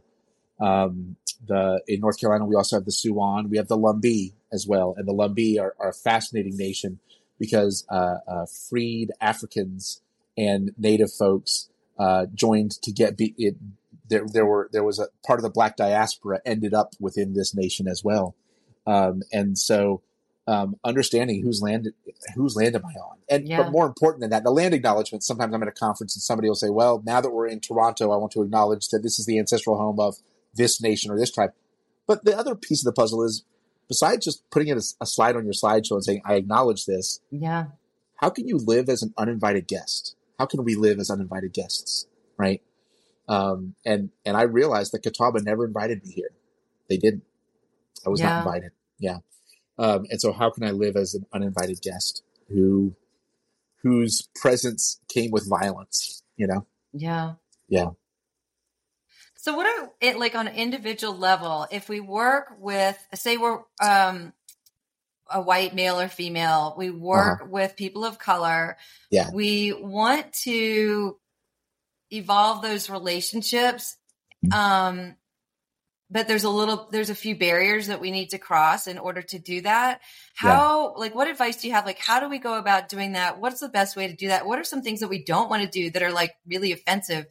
[0.60, 1.16] Um,
[1.48, 3.50] the, in North Carolina, we also have the Siouan.
[3.50, 4.94] We have the Lumbee as well.
[4.96, 7.00] And the Lumbee are, are a fascinating nation
[7.40, 10.03] because, uh, uh, freed Africans
[10.38, 11.70] and native folks,
[12.00, 13.56] uh, joined to get be, it.
[14.10, 17.56] There, there were, there was a part of the black diaspora ended up within this
[17.56, 18.36] nation as well.
[18.86, 20.02] Um, and so,
[20.46, 21.94] um, understanding whose land
[22.36, 23.64] whose land am I on, and Yeah.
[23.64, 25.24] but more important than that, the land acknowledgement.
[25.24, 28.12] Sometimes I'm at a conference and somebody will say, "Well, now that we're in Toronto,
[28.12, 30.18] I want to acknowledge that this is the ancestral home of
[30.54, 31.54] this nation or this tribe."
[32.06, 33.46] But the other piece of the puzzle is,
[33.88, 37.22] besides just putting in a, a slide on your slideshow and saying, "I acknowledge this,"
[37.32, 37.68] Yeah.
[38.16, 40.18] how can you live as an uninvited guest?
[40.44, 42.06] How can we live as uninvited guests,
[42.38, 42.62] right?
[43.30, 46.32] Um, and and I realized that Catawba never invited me here;
[46.90, 47.24] they didn't.
[48.06, 48.28] I was Yeah.
[48.28, 48.72] not invited.
[49.00, 49.20] Yeah.
[49.78, 52.94] Um, and so how can I live as an uninvited guest who,
[53.84, 56.68] whose presence came with violence, you know?
[56.92, 57.36] Yeah.
[57.70, 57.92] Yeah.
[59.38, 61.68] So what are it like on an individual level?
[61.72, 64.34] If we work with, say, we're um,
[65.30, 68.78] a white male or female, we work with people of color.
[68.78, 69.08] Uh-huh.
[69.10, 69.30] Yeah.
[69.34, 71.18] We want to
[72.12, 73.98] evolve those relationships.
[74.46, 74.60] Mm-hmm.
[74.60, 75.16] Um,
[76.10, 79.24] but there's a little, there's a few barriers that we need to cross in order
[79.24, 80.02] to do that.
[80.36, 81.88] How, like, what advice do you have?
[81.88, 83.40] Like, how do we go about doing that?
[83.40, 84.46] What's the best way to do that?
[84.46, 87.26] What are some things that we don't want to do that are like really offensive?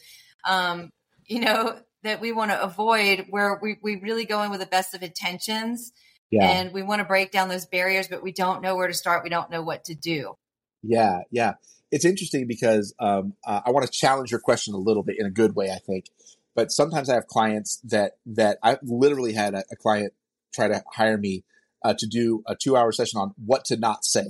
[0.44, 0.90] Um,
[1.26, 4.66] you know, that we want to avoid where we, we really go in with the
[4.66, 5.92] best of intentions
[6.32, 6.48] Yeah.
[6.48, 9.22] and we want to break down those barriers, but we don't know where to start.
[9.22, 10.36] We don't know what to do.
[10.82, 11.54] Yeah, yeah.
[11.90, 15.26] It's interesting because um, uh, I want to challenge your question a little bit in
[15.26, 16.06] a good way, I think.
[16.54, 20.14] But sometimes I have clients that that I literally had a, a client
[20.54, 21.44] try to hire me
[21.84, 24.28] uh, to do a two-hour session on what to not say,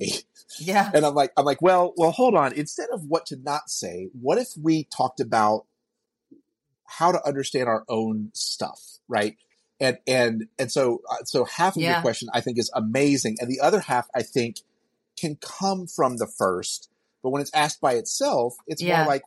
[0.59, 0.91] Yeah.
[0.95, 2.53] and I'm like, I'm like, well, well, hold on.
[2.53, 5.67] Instead of what to not say, what if we talked about
[6.87, 9.37] how to understand our own stuff, right?
[9.83, 13.51] And and and so uh, so half of your question I think is amazing, and
[13.51, 14.61] the other half I think
[15.21, 16.89] can come from the first.
[17.23, 18.99] But when it's asked by itself, it's Yeah.
[18.99, 19.23] more like,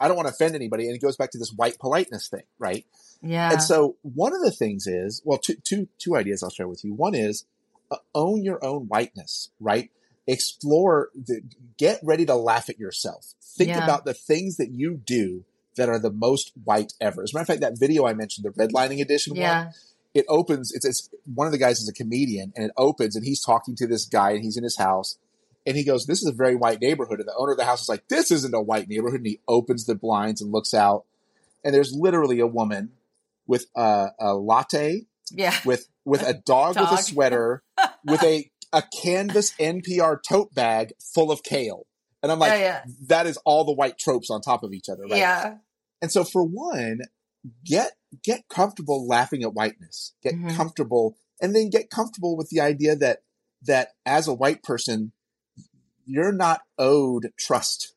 [0.00, 0.86] I don't want to offend anybody.
[0.86, 2.84] And it goes back to this white politeness thing, right?
[3.22, 3.52] Yeah.
[3.52, 6.82] And so one of the things is, well, two, two, two ideas I'll share with
[6.84, 6.92] you.
[6.94, 7.44] One is
[7.90, 9.90] uh, own your own whiteness, right?
[10.26, 11.40] Explore, the,
[11.78, 13.34] get ready to laugh at yourself.
[13.40, 13.84] Think Yeah.
[13.84, 15.44] about the things that you do
[15.76, 17.22] that are the most white ever.
[17.22, 19.72] As a matter of fact, that video I mentioned, the redlining edition one, yeah.
[20.16, 23.24] It opens it's, it's one of the guys is a comedian and it opens and
[23.24, 25.18] he's talking to this guy and he's in his house
[25.66, 27.82] and he goes this is a very white neighborhood and the owner of the house
[27.82, 31.04] is like this isn't a white neighborhood and he opens the blinds and looks out
[31.64, 32.92] and there's literally a woman
[33.46, 35.54] with a, a latte Yeah.
[35.64, 37.62] with with a dog, with a sweater
[38.04, 41.86] with a a canvas npr tote bag full of kale
[42.22, 42.58] and i'm oh, like yeah.
[42.58, 42.82] Yeah.
[43.08, 45.56] that is all the white tropes on top of each other right Yeah.
[46.00, 47.00] and so for one,
[47.64, 47.92] get
[48.22, 50.12] get comfortable laughing at whiteness.
[50.22, 50.54] Get Mhm.
[50.56, 53.22] comfortable and then get comfortable with the idea that
[53.62, 55.12] that as a white person,
[56.04, 57.94] you're not owed trust.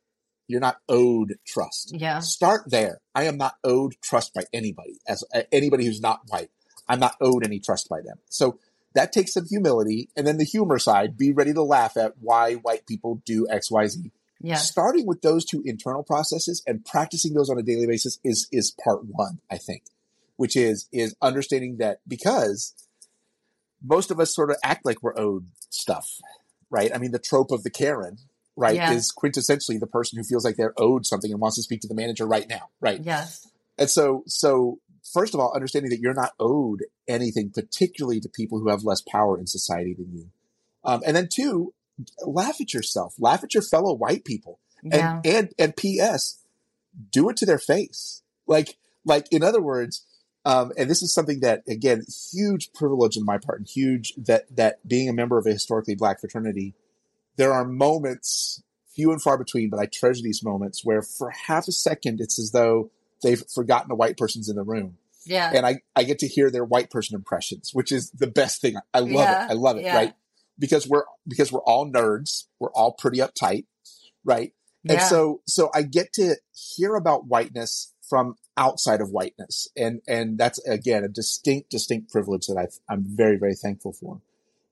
[0.48, 1.94] You're not owed trust.
[1.96, 2.20] Yeah.
[2.20, 3.02] Start there.
[3.14, 5.00] I am not owed trust by anybody.
[5.08, 6.50] As uh, anybody who's not white,
[6.88, 8.18] I'm not owed any trust by them.
[8.30, 8.58] So
[8.96, 11.16] that takes some humility, and then the humor side.
[11.18, 14.12] Be ready to laugh at why white people do X, Y, Z
[14.42, 14.56] Yeah.
[14.56, 18.72] starting with those two internal processes and practicing those on a daily basis is is
[18.84, 19.84] part one i think
[20.40, 22.74] which is is understanding that because
[23.84, 26.08] most of us sort of act like we're owed stuff
[26.70, 28.18] right i mean the trope of the karen
[28.56, 28.94] right Yeah.
[28.94, 31.88] is quintessentially the person who feels like they're owed something and wants to speak to
[31.90, 33.48] the manager right now right Yes.
[33.78, 34.80] and so so
[35.14, 39.02] first of all understanding that you're not owed anything particularly to people who have less
[39.02, 40.30] power in society than you
[40.86, 41.74] um, and then two
[42.26, 45.20] laugh at yourself laugh at your fellow white people Yeah.
[45.24, 46.38] and and and ps
[47.12, 50.06] do it to their face like like in other words
[50.46, 54.46] um and this is something that again huge privilege on my part and huge that
[54.56, 56.74] that being a member of a historically black fraternity
[57.38, 58.64] there are moments
[58.96, 62.40] few and far between but i treasure these moments where for half a second it's
[62.40, 62.90] as though
[63.24, 64.98] they've forgotten a white person's in the room.
[65.26, 65.52] Yeah.
[65.54, 68.76] and i i get to hear their white person impressions which is the best thing.
[68.94, 69.96] I love Yeah, it i love it yeah.
[69.96, 70.14] right?
[70.58, 72.46] Because we're because we're all nerds.
[72.60, 73.66] We're all pretty uptight
[74.26, 74.54] right?
[74.84, 75.08] And Yeah.
[75.08, 79.68] so, so I get to hear about whiteness from outside of whiteness.
[79.78, 84.22] And, and that's again, a distinct, distinct privilege that I've, I'm very, very thankful for.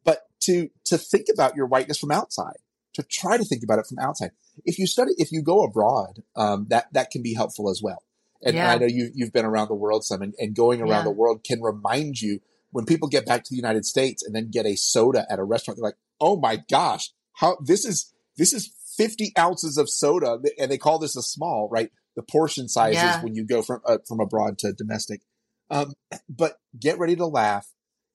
[0.03, 2.57] But to, to think about your whiteness from outside,
[2.95, 4.31] to try to think about it from outside.
[4.65, 8.01] If you study, if you go abroad, um, that, that can be helpful as well.
[8.41, 8.71] And, and Yeah.
[8.71, 11.03] I know you, you've been around the world some and, and going around Yeah.
[11.03, 12.39] the world can remind you
[12.71, 15.43] when people get back to the United States and then get a soda at a
[15.43, 20.39] restaurant, they're like, Oh my gosh, how this is, this is 50 ounces of soda
[20.59, 21.91] and they call this a small, right?
[22.17, 23.23] The portion sizes Yeah.
[23.23, 25.21] when you go from, uh, from abroad to domestic.
[25.69, 25.93] Um,
[26.29, 27.67] but get ready to laugh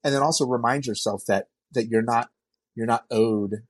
[0.05, 2.29] and then also remind yourself that, that you're not,
[2.75, 3.63] you're not owed,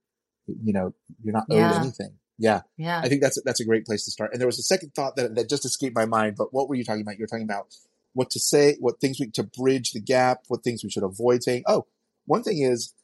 [0.47, 1.81] you know, you're not owed Yeah.
[1.81, 2.15] anything.
[2.39, 2.63] Yeah.
[2.77, 3.01] yeah.
[3.05, 4.31] I think that's that's a great place to start.
[4.33, 6.35] And there was a second thought that that just escaped my mind.
[6.37, 7.17] But what were you talking about?
[7.19, 7.67] You were talking about
[8.15, 11.43] what to say, what things we to bridge the gap, what things we should avoid
[11.45, 11.63] saying.
[11.67, 11.87] Oh,
[12.27, 12.95] one thing is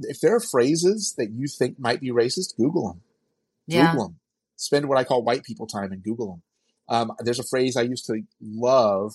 [0.00, 3.02] if there are phrases that you think might be racist, Google them.
[3.66, 3.92] yeah.
[3.92, 4.16] Google them.
[4.56, 6.42] Spend what I call white people time and Google them.
[6.90, 9.14] Um, there's a phrase I used to love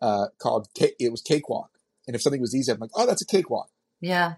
[0.00, 1.70] uh, called ca- it was cakewalk.
[2.06, 3.70] And if something was easy, I'm like, oh, that's a cakewalk.
[4.00, 4.34] Yeah.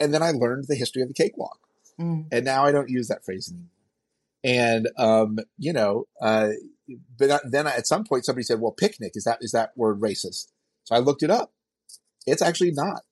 [0.00, 1.60] And then I learned the history of the cakewalk
[2.00, 2.26] Mm.
[2.30, 3.70] and now I don't use that phrase anymore.
[4.44, 6.50] And um, you know, uh,
[7.18, 10.46] but then at some point somebody said, "Well, picnic is that is that word racist?"
[10.84, 11.52] So I looked it up.
[12.26, 13.02] It's actually not.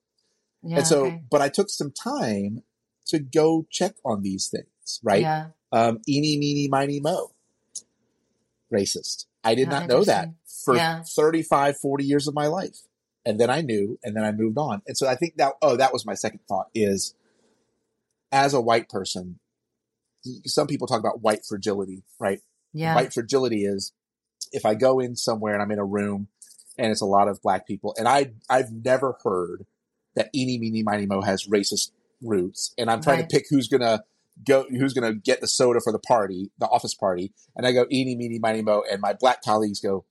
[0.63, 0.77] Yeah.
[0.77, 1.21] and so, okay.
[1.29, 2.63] but I took some time
[3.07, 5.21] to go check on these things, right?
[5.21, 5.47] Yeah.
[5.71, 7.31] Um, eeny, meeny, miny, mo.
[8.73, 9.25] Racist.
[9.43, 11.03] I did Yeah, not know that for Yeah.
[11.03, 12.79] 35, 40 years of my life.
[13.25, 14.81] And then I knew, and then I moved on.
[14.87, 17.13] And so I think that, oh, that was my second thought is
[18.31, 19.39] as a white person,
[20.45, 22.39] some people talk about white fragility, right?
[22.73, 22.95] Yeah.
[22.95, 23.93] White fragility is
[24.51, 26.27] if I go in somewhere and I'm in a room
[26.77, 29.65] and it's a lot of black people, and I I've never heard
[30.15, 31.91] that eeny meeny miny mo has racist
[32.21, 33.29] roots, and I'm trying Right.
[33.29, 34.03] to pick who's gonna
[34.45, 37.85] go, who's gonna get the soda for the party, the office party, and I go
[37.91, 40.05] eeny meeny miny mo, and my black colleagues go,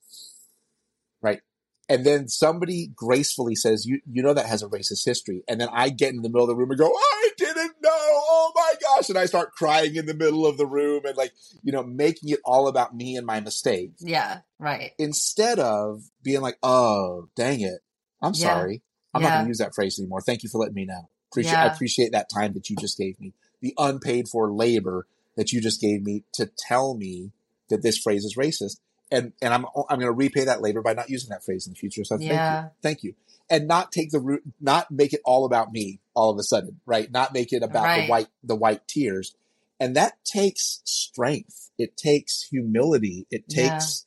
[1.22, 1.40] right,
[1.88, 5.68] and then somebody gracefully says, "You you know that has a racist history," and then
[5.72, 7.90] I get in the middle of the room and go, "I didn't know!
[7.92, 11.32] Oh my gosh!" and I start crying in the middle of the room and like
[11.62, 13.92] you know making it all about me and my mistake.
[14.00, 14.40] Yeah.
[14.58, 14.92] Right.
[14.98, 17.80] instead of being like, "Oh, dang it,
[18.22, 18.54] I'm Yeah.
[18.54, 18.82] sorry,
[19.14, 20.22] I'm not going to use that phrase anymore.
[20.22, 21.10] Thank you for letting me know.
[21.30, 25.52] Appreciate I appreciate that time that you just gave me, the unpaid for labor that
[25.52, 27.32] you just gave me to tell me
[27.68, 28.80] that this phrase is racist."
[29.10, 31.72] And and I'm I'm going to repay that labor by not using that phrase in
[31.72, 32.04] the future.
[32.04, 33.14] So thank you, thank you,
[33.48, 36.80] and not take the root, not make it all about me all of a sudden,
[36.86, 37.10] right?
[37.10, 38.06] Not make it about Right.
[38.06, 39.34] the white the white tears,
[39.78, 41.70] and that takes strength.
[41.78, 43.26] It takes humility.
[43.30, 44.06] It takes,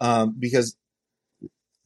[0.00, 0.22] yeah.
[0.22, 0.76] um, because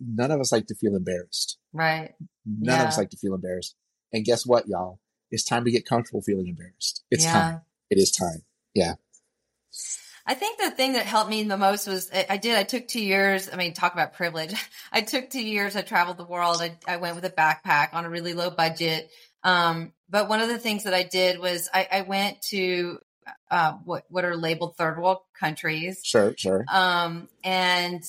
[0.01, 1.59] none of us like to feel embarrassed.
[1.73, 2.15] Right.
[2.47, 2.83] None yeah.
[2.83, 3.77] of us like to feel embarrassed.
[4.13, 4.99] And guess what, y'all?
[5.31, 7.05] It's time to get comfortable feeling embarrassed.
[7.11, 7.33] It's yeah.
[7.33, 7.61] time.
[7.91, 8.43] It is time.
[8.75, 8.95] Yeah.
[10.27, 13.03] I think the thing that helped me the most was I did, I took two
[13.03, 13.49] years.
[13.51, 14.55] I mean, talk about privilege.
[14.93, 15.75] I took two years.
[15.75, 16.61] I traveled the world.
[16.61, 19.11] I, I went with a backpack on a really low budget.
[19.43, 22.99] Um, but one of the things that I did was I, I went to
[23.51, 26.01] uh, what what are labeled third world countries.
[26.05, 26.65] Sure, sure.
[26.71, 28.03] Um, and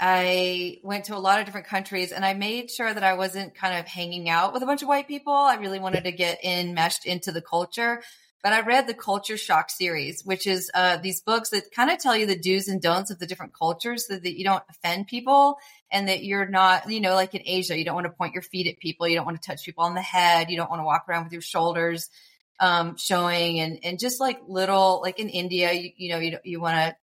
[0.00, 3.54] I went to a lot of different countries, and I made sure that I wasn't
[3.54, 5.32] kind of hanging out with a bunch of white people.
[5.32, 8.02] I really wanted to get in meshed into the culture.
[8.44, 11.98] But I read the Culture Shock series, which is uh, these books that kind of
[11.98, 15.06] tell you the do's and don'ts of the different cultures so that you don't offend
[15.06, 15.56] people
[15.90, 18.42] and that you're not, you know, like in Asia, you don't want to point your
[18.42, 19.08] feet at people.
[19.08, 20.50] You don't want to touch people on the head.
[20.50, 22.10] You don't want to walk around with your shoulders
[22.60, 26.60] um, showing and, and just like little, like in India, you, you know, you, you
[26.60, 26.96] want to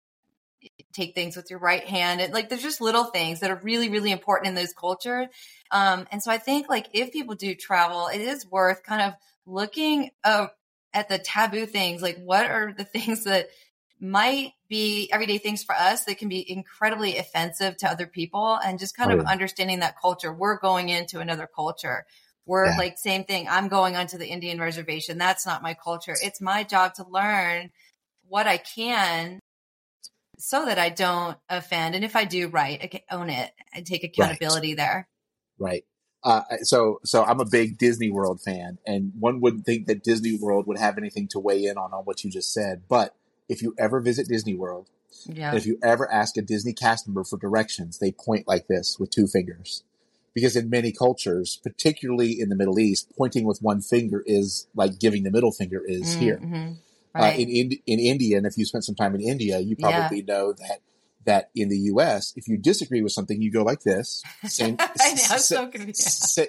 [0.93, 2.21] take things with your right hand.
[2.21, 5.27] And like there's just little things that are really, really important in those cultures.
[5.71, 9.13] Um, and so I think like if people do travel, it is worth kind of
[9.45, 10.47] looking uh,
[10.93, 13.49] at the taboo things, like what are the things that
[13.99, 18.79] might be everyday things for us that can be incredibly offensive to other people and
[18.79, 19.29] just kind oh, of yeah.
[19.29, 20.33] understanding that culture.
[20.33, 22.05] We're going into another culture.
[22.47, 22.77] We're yeah.
[22.77, 23.47] like same thing.
[23.47, 25.19] I'm going onto the Indian reservation.
[25.19, 26.15] That's not my culture.
[26.19, 27.69] It's my job to learn
[28.27, 29.40] what I can
[30.41, 31.95] so that I don't offend.
[31.95, 34.77] And if I do right, I can own it and take accountability right.
[34.77, 35.07] there.
[35.59, 35.85] Right.
[36.23, 40.37] Uh, so, so I'm a big Disney World fan, and one wouldn't think that Disney
[40.39, 42.83] World would have anything to weigh in on on what you just said.
[42.87, 43.15] But
[43.49, 44.89] if you ever visit Disney World,
[45.25, 45.55] yeah.
[45.55, 49.09] if you ever ask a Disney cast member for directions, they point like this with
[49.09, 49.83] two fingers,
[50.35, 54.99] because in many cultures, particularly in the Middle East, pointing with one finger is like
[54.99, 56.19] giving the middle finger is mm-hmm.
[56.19, 56.75] here.
[57.13, 57.35] Right.
[57.35, 60.19] Uh, in, in in India, and if you spent some time in India, you probably
[60.19, 60.33] yeah.
[60.33, 60.79] know that
[61.25, 64.23] that in the U.S., if you disagree with something, you go like this.
[64.45, 64.85] Same, know,
[65.37, 65.69] so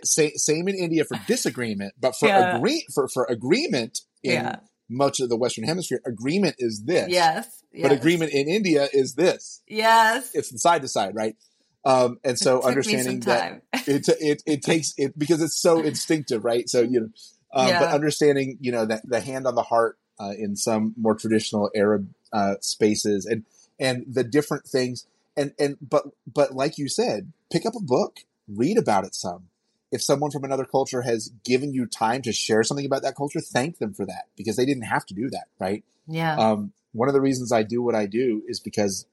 [0.05, 2.57] same in India for disagreement, but for yeah.
[2.57, 4.57] agree for for agreement in yeah.
[4.89, 7.09] much of the Western Hemisphere, agreement is this.
[7.11, 7.83] Yes, yes.
[7.83, 9.63] But agreement in India is this.
[9.67, 10.31] Yes.
[10.35, 11.37] It's side to side, right?
[11.85, 16.69] Um, and so understanding that it, it it takes it because it's so instinctive, right?
[16.69, 17.09] So you know,
[17.53, 17.81] um, yeah.
[17.81, 21.71] but understanding you know that the hand on the heart uh, in some more traditional
[21.75, 23.45] Arab uh, spaces and
[23.81, 25.07] and the different things.
[25.37, 29.49] And and but but like you said pick up a book read about it some.
[29.91, 33.41] If someone from another culture has given you time to share something about that culture
[33.41, 35.85] thank them for that because they didn't have to do that right?
[36.07, 36.37] Yeah.
[36.37, 39.07] Um, one of the reasons i do what i do is because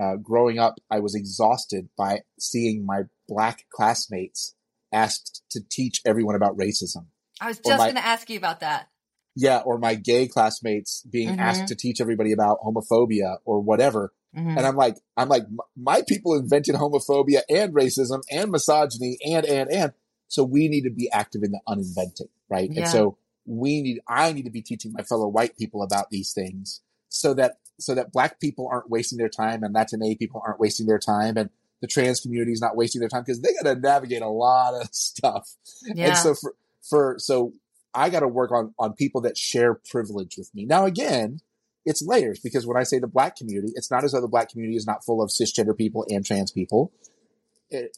[0.00, 4.54] uh, growing up i was exhausted by seeing my black classmates
[4.92, 7.06] asked to teach everyone about racism.
[7.40, 8.88] I was just going to ask you about that
[9.36, 11.40] yeah, or my gay classmates being mm-hmm.
[11.40, 14.12] asked to teach everybody about homophobia or whatever.
[14.34, 14.56] Mm-hmm.
[14.56, 15.44] And I'm like, I'm like,
[15.76, 19.92] my people invented homophobia and racism and misogyny and, and, and.
[20.28, 22.70] So we need to be active in the uninventing, right?
[22.72, 22.82] Yeah.
[22.82, 26.32] And so we need, I need to be teaching my fellow white people about these
[26.32, 26.80] things
[27.10, 30.86] so that, so that black people aren't wasting their time and Latina people aren't wasting
[30.86, 31.50] their time and
[31.82, 34.74] the trans community is not wasting their time because they got to navigate a lot
[34.74, 35.46] of stuff.
[35.84, 36.08] Yeah.
[36.08, 36.54] And so for,
[36.88, 37.52] for, so
[37.96, 40.66] I got to work on on people that share privilege with me.
[40.66, 41.40] Now, again,
[41.86, 44.50] it's layers because when I say the black community, it's not as though the black
[44.50, 46.92] community is not full of cisgender people and trans people,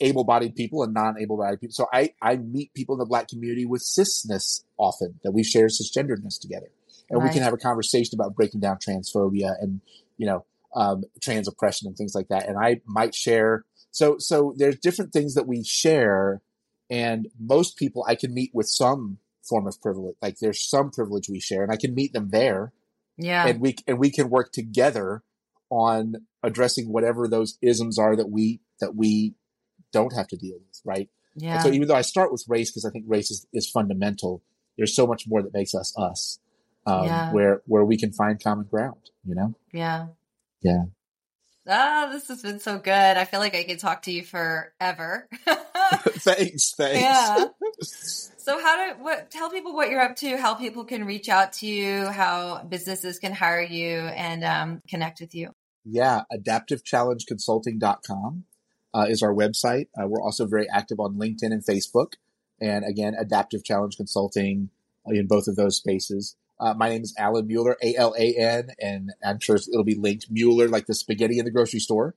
[0.00, 1.72] able-bodied people and non-able-bodied people.
[1.72, 5.66] So I I meet people in the black community with cisness often that we share
[5.66, 6.70] cisgenderedness together,
[7.10, 7.28] and right.
[7.28, 9.80] we can have a conversation about breaking down transphobia and
[10.16, 10.44] you know
[10.76, 12.48] um, trans oppression and things like that.
[12.48, 13.64] And I might share.
[13.90, 16.40] So so there's different things that we share,
[16.88, 19.18] and most people I can meet with some
[19.48, 20.16] form of privilege.
[20.20, 22.72] Like there's some privilege we share, and I can meet them there.
[23.16, 25.22] Yeah, and we and we can work together
[25.70, 29.34] on addressing whatever those isms are that we that we
[29.92, 31.08] don't have to deal with, right?
[31.34, 31.54] Yeah.
[31.54, 34.42] And so even though I start with race because I think race is, is fundamental,
[34.76, 36.38] there's so much more that makes us us,
[36.86, 37.32] um, yeah.
[37.32, 39.10] where where we can find common ground.
[39.24, 39.54] You know?
[39.72, 40.06] Yeah.
[40.62, 40.84] Yeah.
[41.70, 42.92] Ah, this has been so good.
[42.92, 45.28] I feel like I could talk to you forever.
[45.44, 47.00] thanks, thanks.
[47.00, 47.44] Yeah.
[48.48, 51.52] So how do what tell people what you're up to, how people can reach out
[51.54, 55.50] to you, how businesses can hire you and um, connect with you.
[55.84, 58.44] Yeah, adaptivechallengeconsulting.com
[58.94, 59.88] uh, is our website.
[59.94, 62.14] Uh, we're also very active on LinkedIn and Facebook.
[62.58, 64.70] And again, Adaptive Challenge Consulting
[65.06, 66.34] in both of those spaces.
[66.58, 69.94] Uh, my name is Alan Mueller, A L A N, and I'm sure it'll be
[69.94, 72.14] linked Mueller, like the spaghetti in the grocery store.